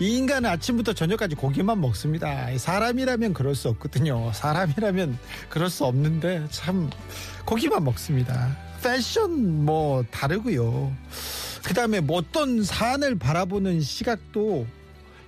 [0.00, 2.48] 이 인간은 아침부터 저녁까지 고기만 먹습니다.
[2.58, 4.32] 사람이라면 그럴 수 없거든요.
[4.34, 5.18] 사람이라면
[5.48, 6.90] 그럴 수 없는데 참
[7.46, 8.56] 고기만 먹습니다.
[8.82, 10.92] 패션 뭐 다르고요.
[11.62, 14.66] 그다음에 뭐 어떤 사안을 바라보는 시각도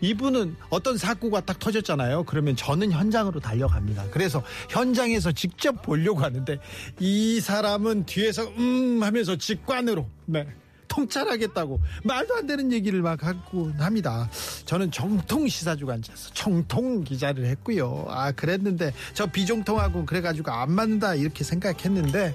[0.03, 2.25] 이분은 어떤 사고가 딱 터졌잖아요.
[2.25, 4.11] 그러면 저는 현장으로 달려갑니다.
[4.11, 6.59] 그래서 현장에서 직접 보려고 하는데
[6.99, 10.47] 이 사람은 뒤에서 음 하면서 직관으로 네.
[10.89, 14.29] 통찰하겠다고 말도 안 되는 얘기를 막 하고 합니다.
[14.67, 18.07] 저는 정통 시사주가 앉아서 정통 기자를 했고요.
[18.09, 22.35] 아 그랬는데 저 비정통하고 그래가지고 안 맞는다 이렇게 생각했는데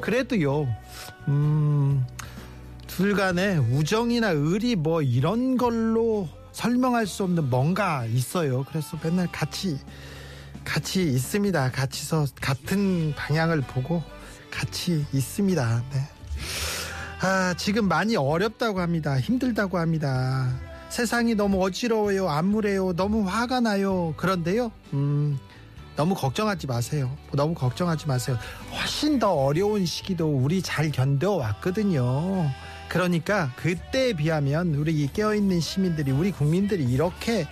[0.00, 0.68] 그래도요.
[1.28, 2.06] 음.
[2.86, 8.64] 둘 간에 우정이나 의리 뭐 이런 걸로 설명할 수 없는 뭔가 있어요.
[8.68, 9.78] 그래서 맨날 같이
[10.64, 11.70] 같이 있습니다.
[11.72, 14.02] 같이서 같은 방향을 보고
[14.50, 15.82] 같이 있습니다.
[15.92, 16.08] 네.
[17.20, 19.18] 아, 지금 많이 어렵다고 합니다.
[19.18, 20.50] 힘들다고 합니다.
[20.90, 22.28] 세상이 너무 어지러워요.
[22.28, 22.92] 암울해요.
[22.94, 24.12] 너무 화가 나요.
[24.16, 24.70] 그런데요.
[24.92, 25.38] 음.
[25.96, 27.10] 너무 걱정하지 마세요.
[27.32, 28.38] 너무 걱정하지 마세요.
[28.72, 32.50] 훨씬 더 어려운 시기도 우리 잘 견뎌왔거든요.
[32.92, 37.48] 그러니까 그때에 비하면 우리 이 깨어있는 시민들이 우리 국민들이 이렇게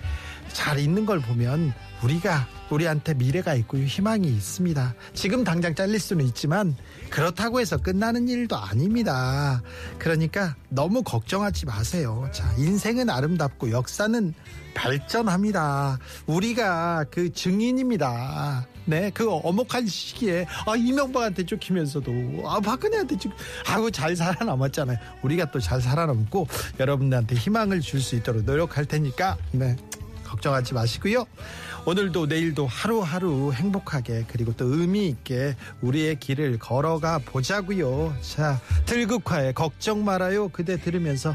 [0.53, 1.73] 잘 있는 걸 보면
[2.03, 4.93] 우리가 우리한테 미래가 있고 희망이 있습니다.
[5.15, 6.75] 지금 당장 잘릴 수는 있지만
[7.09, 9.63] 그렇다고 해서 끝나는 일도 아닙니다.
[9.97, 12.29] 그러니까 너무 걱정하지 마세요.
[12.31, 14.35] 자, 인생은 아름답고 역사는
[14.75, 15.97] 발전합니다.
[16.27, 18.67] 우리가 그 증인입니다.
[18.85, 23.31] 네, 그 어목한 시기에 아 이명박한테 쫓기면서도 아 박근혜한테 쫓
[23.67, 24.97] 아고 잘 살아남았잖아요.
[25.21, 26.47] 우리가 또 잘 살아남고
[26.79, 29.75] 여러분들한테 희망을 줄 수 있도록 노력할 테니까 네.
[30.23, 31.25] 걱정하지 마시고요.
[31.85, 38.15] 오늘도 내일도 하루하루 행복하게 그리고 또 의미 있게 우리의 길을 걸어가 보자고요.
[38.21, 40.47] 자, 들국화의 걱정 말아요.
[40.49, 41.33] 그대 들으면서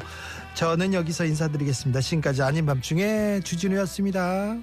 [0.54, 2.00] 저는 여기서 인사드리겠습니다.
[2.00, 4.56] 지금까지 아닌 밤중에 주진우였습니다.